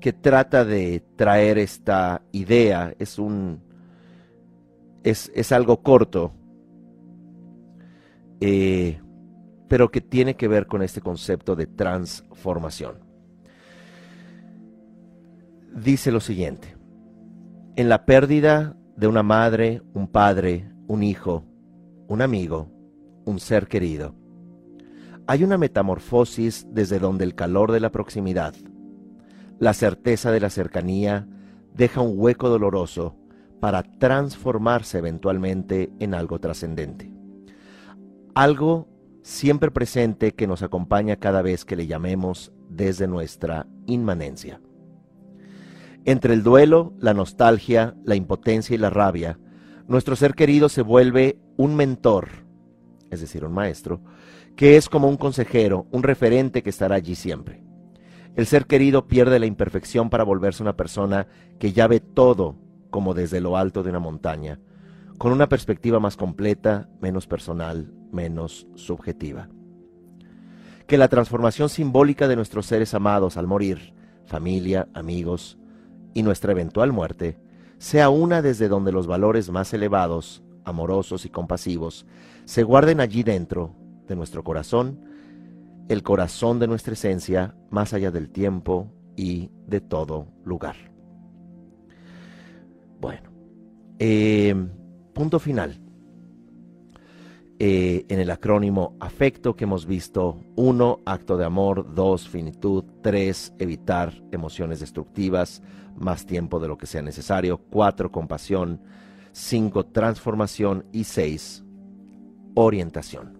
que 0.00 0.12
trata 0.14 0.64
de 0.64 1.04
traer 1.16 1.58
esta 1.58 2.22
idea. 2.32 2.94
Es 2.98 3.18
un. 3.18 3.62
es, 5.04 5.52
algo 5.52 5.82
corto. 5.82 6.32
Eh, 8.40 8.98
pero 9.68 9.90
que 9.90 10.00
tiene 10.00 10.34
que 10.34 10.48
ver 10.48 10.66
con 10.66 10.82
este 10.82 11.00
concepto 11.00 11.54
de 11.54 11.66
transformación. 11.66 13.09
Dice 15.74 16.10
lo 16.12 16.20
siguiente. 16.20 16.76
En 17.76 17.88
la 17.88 18.04
pérdida 18.04 18.76
de 18.96 19.06
una 19.06 19.22
madre, 19.22 19.82
un 19.94 20.08
padre, 20.08 20.70
un 20.86 21.02
hijo, 21.02 21.44
un 22.08 22.22
amigo, 22.22 22.68
un 23.24 23.38
ser 23.40 23.68
querido, 23.68 24.14
hay 25.26 25.44
una 25.44 25.58
metamorfosis 25.58 26.66
desde 26.70 26.98
donde 26.98 27.24
el 27.24 27.34
calor 27.34 27.70
de 27.70 27.80
la 27.80 27.92
proximidad, 27.92 28.54
la 29.58 29.74
certeza 29.74 30.32
de 30.32 30.40
la 30.40 30.50
cercanía, 30.50 31.28
deja 31.74 32.00
un 32.00 32.14
hueco 32.16 32.48
doloroso 32.48 33.16
para 33.60 33.82
transformarse 33.82 34.98
eventualmente 34.98 35.92
en 36.00 36.14
algo 36.14 36.40
trascendente. 36.40 37.12
Algo 38.34 38.88
siempre 39.22 39.70
presente 39.70 40.32
que 40.32 40.46
nos 40.46 40.62
acompaña 40.62 41.16
cada 41.16 41.42
vez 41.42 41.64
que 41.64 41.76
le 41.76 41.86
llamemos 41.86 42.52
desde 42.68 43.06
nuestra 43.06 43.66
inmanencia. 43.86 44.60
Entre 46.04 46.34
el 46.34 46.42
duelo, 46.42 46.94
la 46.98 47.14
nostalgia, 47.14 47.94
la 48.04 48.14
impotencia 48.14 48.74
y 48.74 48.78
la 48.78 48.90
rabia, 48.90 49.38
nuestro 49.86 50.16
ser 50.16 50.34
querido 50.34 50.68
se 50.68 50.82
vuelve 50.82 51.38
un 51.56 51.76
mentor, 51.76 52.28
es 53.10 53.20
decir, 53.20 53.44
un 53.44 53.52
maestro, 53.52 54.00
que 54.56 54.76
es 54.76 54.88
como 54.88 55.08
un 55.08 55.16
consejero, 55.16 55.86
un 55.90 56.02
referente 56.02 56.62
que 56.62 56.70
estará 56.70 56.96
allí 56.96 57.14
siempre. 57.14 57.62
El 58.36 58.46
ser 58.46 58.66
querido 58.66 59.08
pierde 59.08 59.38
la 59.38 59.46
imperfección 59.46 60.08
para 60.08 60.24
volverse 60.24 60.62
una 60.62 60.76
persona 60.76 61.26
que 61.58 61.72
ya 61.72 61.86
ve 61.86 62.00
todo 62.00 62.56
como 62.90 63.14
desde 63.14 63.40
lo 63.40 63.56
alto 63.56 63.82
de 63.82 63.90
una 63.90 63.98
montaña, 63.98 64.60
con 65.18 65.32
una 65.32 65.48
perspectiva 65.48 66.00
más 66.00 66.16
completa, 66.16 66.88
menos 67.00 67.26
personal, 67.26 67.92
menos 68.10 68.66
subjetiva. 68.74 69.48
Que 70.86 70.98
la 70.98 71.08
transformación 71.08 71.68
simbólica 71.68 72.26
de 72.26 72.36
nuestros 72.36 72.66
seres 72.66 72.94
amados 72.94 73.36
al 73.36 73.46
morir, 73.46 73.94
familia, 74.24 74.88
amigos, 74.94 75.59
y 76.14 76.22
nuestra 76.22 76.52
eventual 76.52 76.92
muerte, 76.92 77.38
sea 77.78 78.10
una 78.10 78.42
desde 78.42 78.68
donde 78.68 78.92
los 78.92 79.06
valores 79.06 79.50
más 79.50 79.72
elevados, 79.72 80.42
amorosos 80.64 81.24
y 81.24 81.30
compasivos, 81.30 82.06
se 82.44 82.62
guarden 82.62 83.00
allí 83.00 83.22
dentro 83.22 83.74
de 84.06 84.16
nuestro 84.16 84.44
corazón, 84.44 85.00
el 85.88 86.02
corazón 86.02 86.58
de 86.58 86.68
nuestra 86.68 86.92
esencia, 86.92 87.54
más 87.70 87.94
allá 87.94 88.10
del 88.10 88.30
tiempo 88.30 88.92
y 89.16 89.50
de 89.66 89.80
todo 89.80 90.26
lugar. 90.44 90.76
Bueno, 93.00 93.30
eh, 93.98 94.54
punto 95.12 95.38
final. 95.38 95.80
Eh, 97.62 98.06
en 98.08 98.18
el 98.20 98.30
acrónimo 98.30 98.96
afecto 99.00 99.54
que 99.54 99.64
hemos 99.64 99.84
visto, 99.84 100.40
uno, 100.56 101.00
acto 101.04 101.36
de 101.36 101.44
amor, 101.44 101.94
dos, 101.94 102.26
finitud, 102.26 102.84
tres, 103.02 103.52
evitar 103.58 104.14
emociones 104.32 104.80
destructivas, 104.80 105.62
más 105.96 106.26
tiempo 106.26 106.60
de 106.60 106.68
lo 106.68 106.78
que 106.78 106.86
sea 106.86 107.02
necesario, 107.02 107.58
cuatro, 107.58 108.10
compasión, 108.10 108.80
cinco, 109.32 109.86
transformación. 109.86 110.84
Y 110.92 111.04
seis, 111.04 111.64
orientación. 112.54 113.38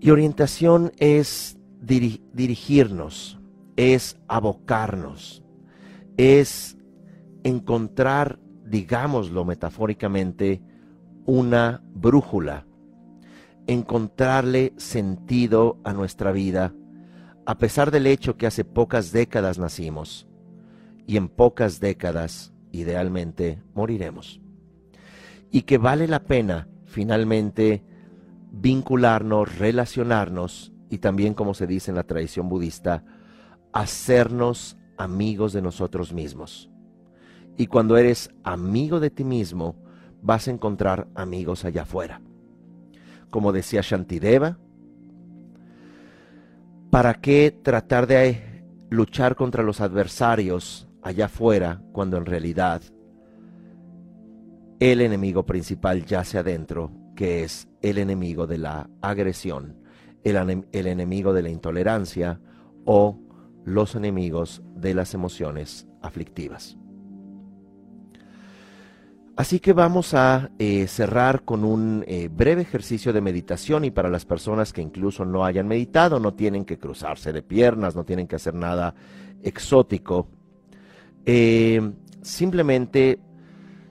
Y 0.00 0.10
orientación 0.10 0.92
es 0.98 1.58
dirigirnos, 1.80 3.38
es 3.76 4.18
abocarnos, 4.28 5.42
es 6.16 6.76
encontrar, 7.42 8.38
digámoslo 8.64 9.44
metafóricamente, 9.44 10.62
una 11.26 11.82
brújula, 11.94 12.66
encontrarle 13.66 14.72
sentido 14.76 15.78
a 15.84 15.92
nuestra 15.92 16.32
vida, 16.32 16.72
a 17.48 17.56
pesar 17.56 17.90
del 17.90 18.06
hecho 18.06 18.36
que 18.36 18.46
hace 18.46 18.62
pocas 18.62 19.10
décadas 19.10 19.58
nacimos 19.58 20.26
y 21.06 21.16
en 21.16 21.30
pocas 21.30 21.80
décadas, 21.80 22.52
idealmente, 22.72 23.62
moriremos. 23.72 24.42
Y 25.50 25.62
que 25.62 25.78
vale 25.78 26.08
la 26.08 26.24
pena, 26.24 26.68
finalmente, 26.84 27.82
vincularnos, 28.52 29.56
relacionarnos 29.56 30.74
y 30.90 30.98
también, 30.98 31.32
como 31.32 31.54
se 31.54 31.66
dice 31.66 31.90
en 31.90 31.94
la 31.94 32.02
tradición 32.02 32.50
budista, 32.50 33.02
hacernos 33.72 34.76
amigos 34.98 35.54
de 35.54 35.62
nosotros 35.62 36.12
mismos. 36.12 36.70
Y 37.56 37.68
cuando 37.68 37.96
eres 37.96 38.28
amigo 38.44 39.00
de 39.00 39.08
ti 39.08 39.24
mismo, 39.24 39.74
vas 40.20 40.48
a 40.48 40.50
encontrar 40.50 41.08
amigos 41.14 41.64
allá 41.64 41.84
afuera. 41.84 42.20
Como 43.30 43.52
decía 43.52 43.80
Shantideva, 43.82 44.58
¿para 46.90 47.14
qué 47.14 47.50
tratar 47.50 48.06
de 48.06 48.64
luchar 48.90 49.36
contra 49.36 49.62
los 49.62 49.80
adversarios 49.80 50.88
allá 51.02 51.26
afuera 51.26 51.82
cuando 51.92 52.16
en 52.16 52.26
realidad 52.26 52.82
el 54.80 55.00
enemigo 55.00 55.44
principal 55.44 56.04
yace 56.04 56.38
adentro, 56.38 56.92
que 57.16 57.42
es 57.42 57.68
el 57.82 57.98
enemigo 57.98 58.46
de 58.46 58.58
la 58.58 58.88
agresión, 59.02 59.76
el, 60.22 60.66
el 60.72 60.86
enemigo 60.86 61.32
de 61.32 61.42
la 61.42 61.50
intolerancia 61.50 62.40
o 62.84 63.18
los 63.64 63.94
enemigos 63.94 64.62
de 64.74 64.94
las 64.94 65.14
emociones 65.14 65.86
aflictivas? 66.00 66.78
Así 69.38 69.60
que 69.60 69.72
vamos 69.72 70.14
a 70.14 70.50
eh, 70.58 70.88
cerrar 70.88 71.44
con 71.44 71.62
un 71.62 72.04
eh, 72.08 72.28
breve 72.28 72.62
ejercicio 72.62 73.12
de 73.12 73.20
meditación 73.20 73.84
y 73.84 73.92
para 73.92 74.08
las 74.08 74.24
personas 74.24 74.72
que 74.72 74.82
incluso 74.82 75.24
no 75.24 75.44
hayan 75.44 75.68
meditado, 75.68 76.18
no 76.18 76.34
tienen 76.34 76.64
que 76.64 76.76
cruzarse 76.76 77.32
de 77.32 77.40
piernas, 77.40 77.94
no 77.94 78.04
tienen 78.04 78.26
que 78.26 78.34
hacer 78.34 78.54
nada 78.54 78.96
exótico. 79.40 80.26
Eh, 81.24 81.80
simplemente 82.20 83.20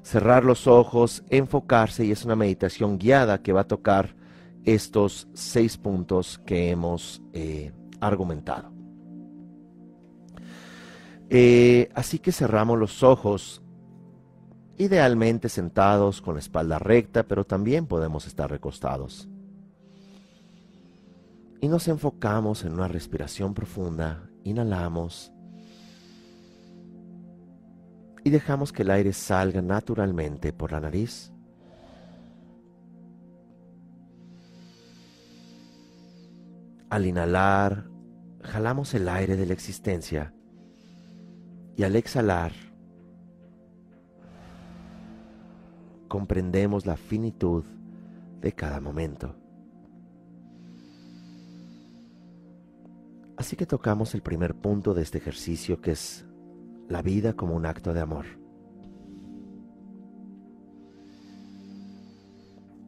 cerrar 0.01 0.43
los 0.43 0.67
ojos, 0.67 1.23
enfocarse 1.29 2.03
y 2.03 2.11
es 2.11 2.25
una 2.25 2.35
meditación 2.35 2.97
guiada 2.97 3.41
que 3.41 3.53
va 3.53 3.61
a 3.61 3.67
tocar 3.69 4.17
estos 4.65 5.29
seis 5.33 5.77
puntos 5.77 6.41
que 6.45 6.71
hemos 6.71 7.21
argumentado. 8.01 8.73
así 11.95 12.19
que 12.19 12.33
cerramos 12.33 12.77
los 12.77 13.01
ojos 13.01 13.61
idealmente 14.77 15.49
sentados 15.49 16.21
con 16.21 16.35
la 16.35 16.39
espalda 16.39 16.79
recta, 16.79 17.23
pero 17.23 17.45
también 17.45 17.87
podemos 17.87 18.27
estar 18.27 18.49
recostados. 18.49 19.27
Y 21.59 21.67
nos 21.67 21.87
enfocamos 21.87 22.63
en 22.63 22.73
una 22.73 22.87
respiración 22.87 23.53
profunda, 23.53 24.29
inhalamos 24.43 25.31
y 28.23 28.29
dejamos 28.29 28.73
que 28.73 28.83
el 28.83 28.91
aire 28.91 29.13
salga 29.13 29.61
naturalmente 29.61 30.51
por 30.51 30.73
la 30.73 30.81
nariz. 30.81 31.31
Al 36.89 37.05
inhalar, 37.05 37.89
jalamos 38.43 38.93
el 38.93 39.07
aire 39.07 39.37
de 39.37 39.45
la 39.45 39.53
existencia 39.53 40.33
y 41.77 41.83
al 41.83 41.95
exhalar, 41.95 42.51
comprendemos 46.07 46.85
la 46.85 46.97
finitud 46.97 47.63
de 48.41 48.51
cada 48.53 48.79
momento. 48.79 49.35
Así 53.37 53.55
que 53.55 53.65
tocamos 53.65 54.15
el 54.15 54.21
primer 54.21 54.55
punto 54.55 54.93
de 54.93 55.03
este 55.03 55.19
ejercicio 55.19 55.79
que 55.79 55.91
es 55.91 56.25
la 56.89 57.01
vida 57.01 57.33
como 57.33 57.55
un 57.55 57.65
acto 57.65 57.93
de 57.93 58.01
amor. 58.01 58.25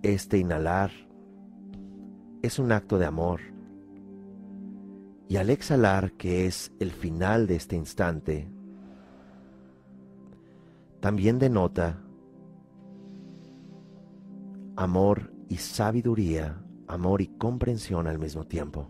Este 0.01 0.37
inhalar 0.37 0.91
es 2.41 2.57
un 2.57 2.71
acto 2.71 2.97
de 2.97 3.05
amor 3.05 3.41
y 5.29 5.37
al 5.37 5.51
exhalar, 5.51 6.13
que 6.13 6.47
es 6.47 6.71
el 6.79 6.91
final 6.91 7.45
de 7.45 7.55
este 7.55 7.75
instante, 7.75 8.47
también 10.99 11.37
denota 11.37 12.01
amor 14.79 15.33
y 15.49 15.57
sabiduría, 15.57 16.63
amor 16.87 17.21
y 17.21 17.27
comprensión 17.27 18.07
al 18.07 18.17
mismo 18.17 18.45
tiempo. 18.47 18.87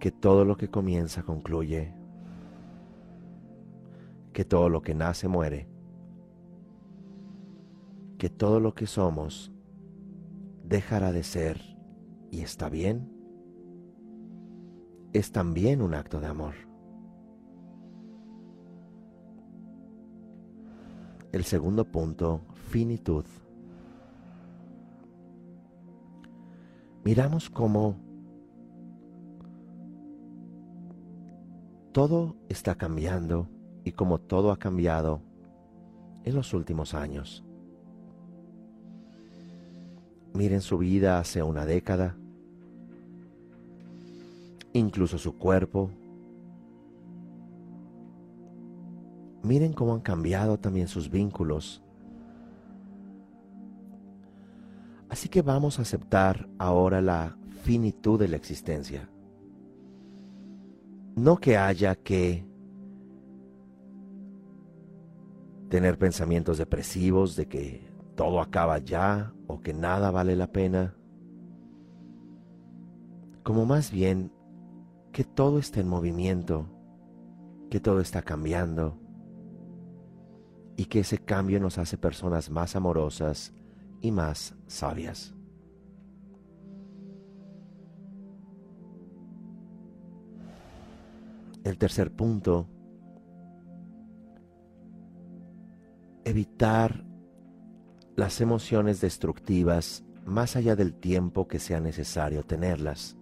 Que 0.00 0.10
todo 0.10 0.46
lo 0.46 0.56
que 0.56 0.70
comienza 0.70 1.24
concluye, 1.24 1.92
que 4.32 4.46
todo 4.46 4.70
lo 4.70 4.80
que 4.80 4.94
nace 4.94 5.28
muere, 5.28 5.68
que 8.16 8.30
todo 8.30 8.60
lo 8.60 8.74
que 8.74 8.86
somos 8.86 9.52
dejará 10.64 11.12
de 11.12 11.22
ser 11.22 11.60
y 12.30 12.40
está 12.40 12.70
bien, 12.70 13.12
es 15.12 15.32
también 15.32 15.82
un 15.82 15.92
acto 15.92 16.18
de 16.18 16.28
amor. 16.28 16.65
El 21.32 21.44
segundo 21.44 21.84
punto, 21.84 22.40
finitud. 22.70 23.24
Miramos 27.04 27.50
cómo 27.50 27.96
todo 31.92 32.36
está 32.48 32.74
cambiando 32.74 33.48
y 33.84 33.92
como 33.92 34.18
todo 34.18 34.50
ha 34.50 34.58
cambiado 34.58 35.22
en 36.24 36.34
los 36.34 36.52
últimos 36.52 36.92
años. 36.92 37.44
Miren 40.34 40.60
su 40.60 40.76
vida 40.76 41.18
hace 41.18 41.42
una 41.42 41.64
década, 41.64 42.16
incluso 44.74 45.16
su 45.16 45.38
cuerpo. 45.38 45.90
Miren 49.46 49.74
cómo 49.74 49.94
han 49.94 50.00
cambiado 50.00 50.58
también 50.58 50.88
sus 50.88 51.08
vínculos. 51.08 51.80
Así 55.08 55.28
que 55.28 55.40
vamos 55.40 55.78
a 55.78 55.82
aceptar 55.82 56.48
ahora 56.58 57.00
la 57.00 57.38
finitud 57.62 58.18
de 58.18 58.26
la 58.26 58.36
existencia. 58.36 59.08
No 61.14 61.36
que 61.36 61.56
haya 61.56 61.94
que 61.94 62.44
tener 65.68 65.96
pensamientos 65.96 66.58
depresivos 66.58 67.36
de 67.36 67.46
que 67.46 67.88
todo 68.16 68.40
acaba 68.40 68.78
ya 68.78 69.32
o 69.46 69.60
que 69.60 69.72
nada 69.72 70.10
vale 70.10 70.34
la 70.34 70.48
pena, 70.48 70.96
como 73.44 73.64
más 73.64 73.92
bien 73.92 74.32
que 75.12 75.22
todo 75.22 75.60
está 75.60 75.78
en 75.78 75.88
movimiento, 75.88 76.66
que 77.70 77.78
todo 77.78 78.00
está 78.00 78.22
cambiando 78.22 79.05
y 80.76 80.86
que 80.86 81.00
ese 81.00 81.18
cambio 81.18 81.58
nos 81.58 81.78
hace 81.78 81.96
personas 81.96 82.50
más 82.50 82.76
amorosas 82.76 83.52
y 84.00 84.10
más 84.10 84.54
sabias. 84.66 85.34
El 91.64 91.78
tercer 91.78 92.12
punto 92.12 92.68
evitar 96.24 97.04
las 98.14 98.40
emociones 98.40 99.00
destructivas 99.00 100.04
más 100.24 100.56
allá 100.56 100.74
del 100.76 100.94
tiempo 100.94 101.46
que 101.46 101.58
sea 101.58 101.80
necesario 101.80 102.42
tenerlas. 102.42 103.16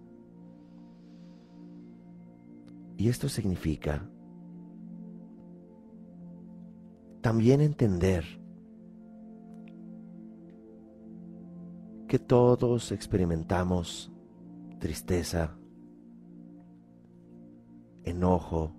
Y 2.97 3.09
esto 3.09 3.29
significa 3.29 4.09
también 7.25 7.59
entender 7.59 8.23
que 12.07 12.19
todos 12.19 12.91
experimentamos 12.91 14.13
tristeza, 14.77 15.57
enojo, 18.03 18.75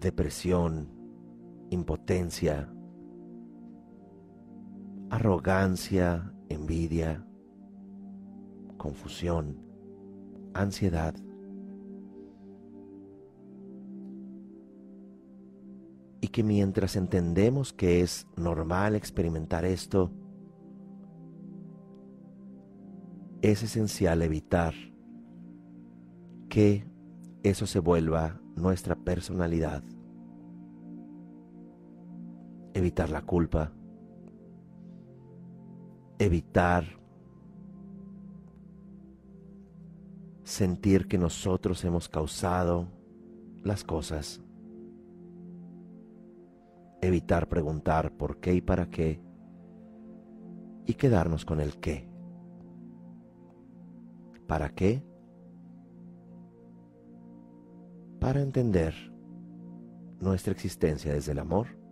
depresión, 0.00 0.88
impotencia, 1.68 2.72
arrogancia, 5.10 6.32
envidia, 6.48 7.26
confusión, 8.78 9.62
ansiedad. 10.54 11.14
Y 16.24 16.28
que 16.28 16.42
mientras 16.42 16.96
entendemos 16.96 17.74
que 17.74 18.00
es 18.00 18.26
normal 18.34 18.94
experimentar 18.94 19.66
esto, 19.66 20.10
es 23.42 23.62
esencial 23.62 24.22
evitar 24.22 24.72
que 26.48 26.86
eso 27.42 27.66
se 27.66 27.78
vuelva 27.78 28.40
nuestra 28.56 28.96
personalidad. 28.96 29.84
Evitar 32.72 33.10
la 33.10 33.20
culpa, 33.20 33.74
evitar 36.18 36.86
sentir 40.42 41.06
que 41.06 41.18
nosotros 41.18 41.84
hemos 41.84 42.08
causado 42.08 42.88
las 43.62 43.84
cosas, 43.84 44.40
evitar 47.06 47.48
preguntar 47.48 48.12
por 48.12 48.38
qué 48.40 48.54
y 48.54 48.60
para 48.60 48.90
qué 48.90 49.20
y 50.86 50.94
quedarnos 50.94 51.44
con 51.44 51.60
el 51.60 51.78
qué. 51.78 52.08
¿Para 54.46 54.70
qué? 54.70 55.02
Para 58.20 58.40
entender 58.40 58.94
nuestra 60.20 60.52
existencia 60.52 61.12
desde 61.12 61.32
el 61.32 61.38
amor 61.38 61.84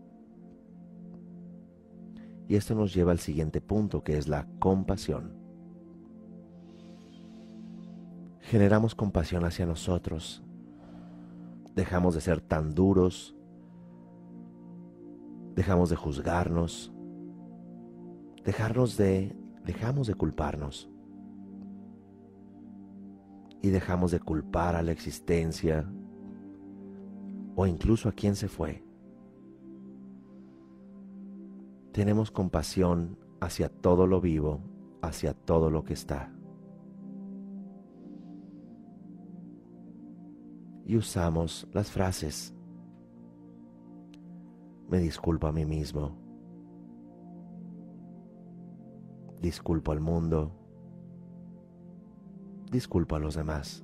y 2.53 2.57
esto 2.57 2.75
nos 2.75 2.93
lleva 2.93 3.13
al 3.13 3.19
siguiente 3.19 3.63
punto, 3.63 4.03
que 4.03 4.19
es 4.19 4.29
la 4.29 4.47
compasión. 4.59 5.33
Generamos 8.41 8.95
compasión 8.95 9.45
hacia 9.45 9.65
nosotros. 9.65 10.43
Dejamos 11.75 12.15
de 12.15 12.21
ser 12.21 12.43
tan 12.43 12.75
duros. 12.75 13.35
Dejamos 15.55 15.91
de 15.91 15.97
juzgarnos. 15.97 16.93
Dejarnos 18.45 18.97
de, 18.97 19.37
dejamos 19.65 20.07
de 20.07 20.15
culparnos. 20.15 20.91
Y 23.61 23.71
dejamos 23.71 24.11
de 24.11 24.21
culpar 24.21 24.75
a 24.75 24.83
la 24.83 24.93
existencia 24.93 25.89
o 27.55 27.67
incluso 27.67 28.09
a 28.09 28.13
quien 28.13 28.35
se 28.35 28.49
fue 28.49 28.83
tenemos 31.93 32.31
compasión 32.31 33.19
hacia 33.41 33.69
todo 33.69 34.07
lo 34.07 34.21
vivo, 34.21 34.61
hacia 35.03 35.35
todo 35.35 35.71
lo 35.71 35.85
que 35.85 35.93
está. 35.93 36.33
Y 40.85 40.97
usamos 40.97 41.69
las 41.73 41.91
frases, 41.91 42.55
me 44.93 44.99
disculpo 44.99 45.47
a 45.47 45.53
mí 45.53 45.65
mismo, 45.65 46.19
disculpo 49.41 49.91
al 49.91 50.01
mundo, 50.01 50.53
disculpo 52.71 53.17
a 53.17 53.19
los 53.19 53.35
demás. 53.35 53.83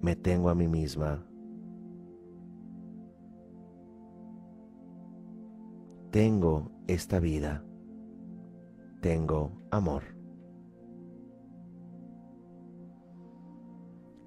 Me 0.00 0.16
tengo 0.16 0.48
a 0.48 0.54
mí 0.54 0.66
misma 0.66 1.22
tengo 6.10 6.70
esta 6.86 7.20
vida, 7.20 7.62
tengo 9.02 9.60
amor. 9.70 10.04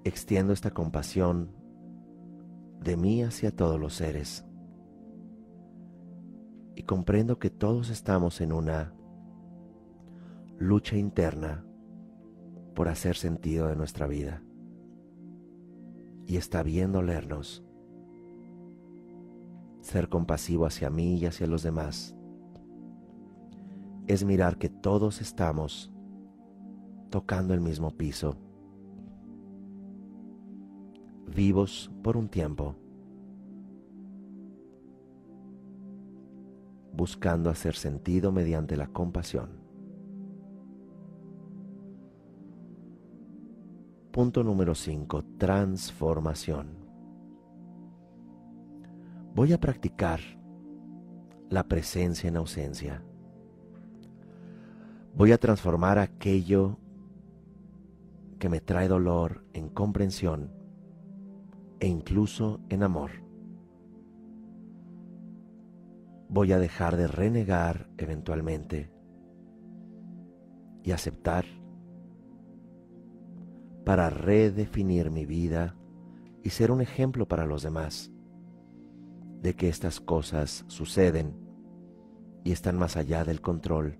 Extiendo 0.04 0.52
esta 0.52 0.70
compasión 0.70 1.61
de 2.82 2.96
mí 2.96 3.22
hacia 3.22 3.54
todos 3.54 3.78
los 3.78 3.94
seres. 3.94 4.44
Y 6.74 6.82
comprendo 6.82 7.38
que 7.38 7.50
todos 7.50 7.90
estamos 7.90 8.40
en 8.40 8.52
una 8.52 8.94
lucha 10.58 10.96
interna 10.96 11.64
por 12.74 12.88
hacer 12.88 13.16
sentido 13.16 13.68
de 13.68 13.76
nuestra 13.76 14.06
vida. 14.06 14.42
Y 16.26 16.36
está 16.36 16.62
bien 16.62 16.92
dolernos 16.92 17.64
ser 19.82 20.08
compasivo 20.08 20.64
hacia 20.64 20.90
mí 20.90 21.16
y 21.16 21.26
hacia 21.26 21.46
los 21.46 21.62
demás. 21.62 22.16
Es 24.06 24.24
mirar 24.24 24.56
que 24.56 24.68
todos 24.68 25.20
estamos 25.20 25.92
tocando 27.10 27.52
el 27.52 27.60
mismo 27.60 27.90
piso, 27.90 28.36
vivos 31.34 31.90
por 32.02 32.16
un 32.16 32.28
tiempo, 32.28 32.74
buscando 36.92 37.50
hacer 37.50 37.74
sentido 37.74 38.32
mediante 38.32 38.76
la 38.76 38.86
compasión. 38.86 39.50
Punto 44.10 44.44
número 44.44 44.74
5. 44.74 45.24
Transformación 45.38 46.82
voy 49.34 49.52
a 49.52 49.58
practicar 49.58 50.20
la 51.48 51.64
presencia 51.64 52.28
en 52.28 52.36
ausencia. 52.36 53.02
Voy 55.14 55.32
a 55.32 55.38
transformar 55.38 55.98
aquello 55.98 56.78
que 58.38 58.48
me 58.48 58.60
trae 58.60 58.88
dolor 58.88 59.44
en 59.52 59.68
comprensión 59.68 60.61
e 61.82 61.88
incluso 61.88 62.60
en 62.68 62.84
amor. 62.84 63.10
Voy 66.28 66.52
a 66.52 66.58
dejar 66.60 66.96
de 66.96 67.08
renegar 67.08 67.90
eventualmente 67.98 68.92
y 70.84 70.92
aceptar 70.92 71.44
para 73.84 74.10
redefinir 74.10 75.10
mi 75.10 75.26
vida 75.26 75.74
y 76.44 76.50
ser 76.50 76.70
un 76.70 76.82
ejemplo 76.82 77.26
para 77.26 77.46
los 77.46 77.64
demás 77.64 78.12
de 79.40 79.54
que 79.54 79.68
estas 79.68 79.98
cosas 79.98 80.64
suceden 80.68 81.36
y 82.44 82.52
están 82.52 82.78
más 82.78 82.96
allá 82.96 83.24
del 83.24 83.40
control 83.40 83.98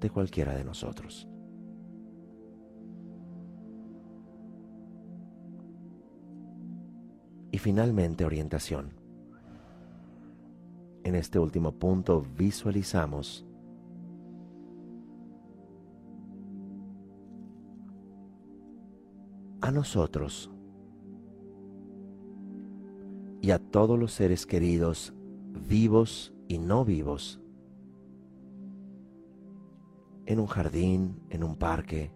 de 0.00 0.10
cualquiera 0.10 0.56
de 0.56 0.64
nosotros. 0.64 1.29
Y 7.52 7.58
finalmente 7.58 8.24
orientación. 8.24 8.92
En 11.02 11.14
este 11.14 11.38
último 11.38 11.72
punto 11.72 12.24
visualizamos 12.36 13.46
a 19.60 19.70
nosotros 19.70 20.50
y 23.40 23.50
a 23.50 23.58
todos 23.58 23.98
los 23.98 24.12
seres 24.12 24.46
queridos, 24.46 25.14
vivos 25.68 26.34
y 26.48 26.58
no 26.58 26.84
vivos, 26.84 27.40
en 30.26 30.38
un 30.38 30.46
jardín, 30.46 31.22
en 31.30 31.42
un 31.42 31.56
parque, 31.56 32.12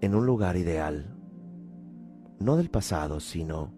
en 0.00 0.14
un 0.14 0.26
lugar 0.26 0.56
ideal, 0.56 1.16
no 2.40 2.56
del 2.56 2.70
pasado, 2.70 3.20
sino 3.20 3.72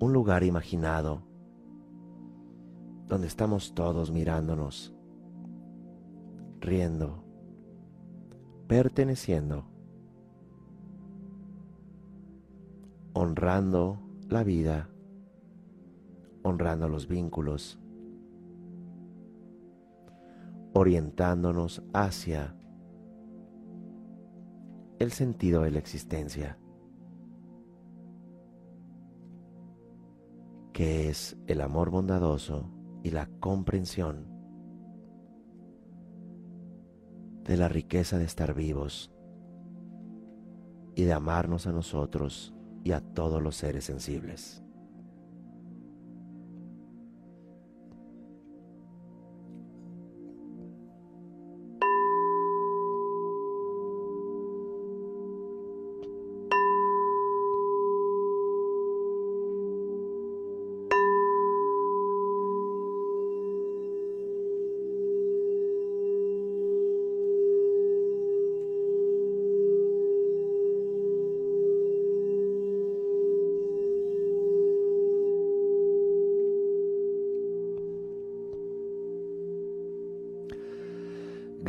un 0.00 0.12
lugar 0.12 0.44
imaginado, 0.44 1.22
donde 3.06 3.26
estamos 3.26 3.74
todos 3.74 4.10
mirándonos, 4.10 4.94
riendo, 6.60 7.24
perteneciendo, 8.66 9.64
honrando 13.14 14.00
la 14.28 14.44
vida 14.44 14.90
honrando 16.48 16.88
los 16.88 17.08
vínculos, 17.08 17.78
orientándonos 20.74 21.82
hacia 21.92 22.54
el 24.98 25.12
sentido 25.12 25.62
de 25.62 25.70
la 25.70 25.78
existencia, 25.78 26.58
que 30.78 31.08
es 31.08 31.36
el 31.48 31.60
amor 31.60 31.90
bondadoso 31.90 32.70
y 33.02 33.10
la 33.10 33.26
comprensión 33.40 34.28
de 37.42 37.56
la 37.56 37.66
riqueza 37.66 38.16
de 38.16 38.24
estar 38.24 38.54
vivos 38.54 39.10
y 40.94 41.02
de 41.02 41.12
amarnos 41.12 41.66
a 41.66 41.72
nosotros 41.72 42.54
y 42.84 42.92
a 42.92 43.00
todos 43.00 43.42
los 43.42 43.56
seres 43.56 43.86
sensibles. 43.86 44.62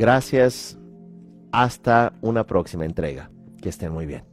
Gracias. 0.00 0.78
Hasta 1.52 2.14
una 2.22 2.46
próxima 2.46 2.86
entrega. 2.86 3.30
Que 3.60 3.68
estén 3.68 3.92
muy 3.92 4.06
bien. 4.06 4.29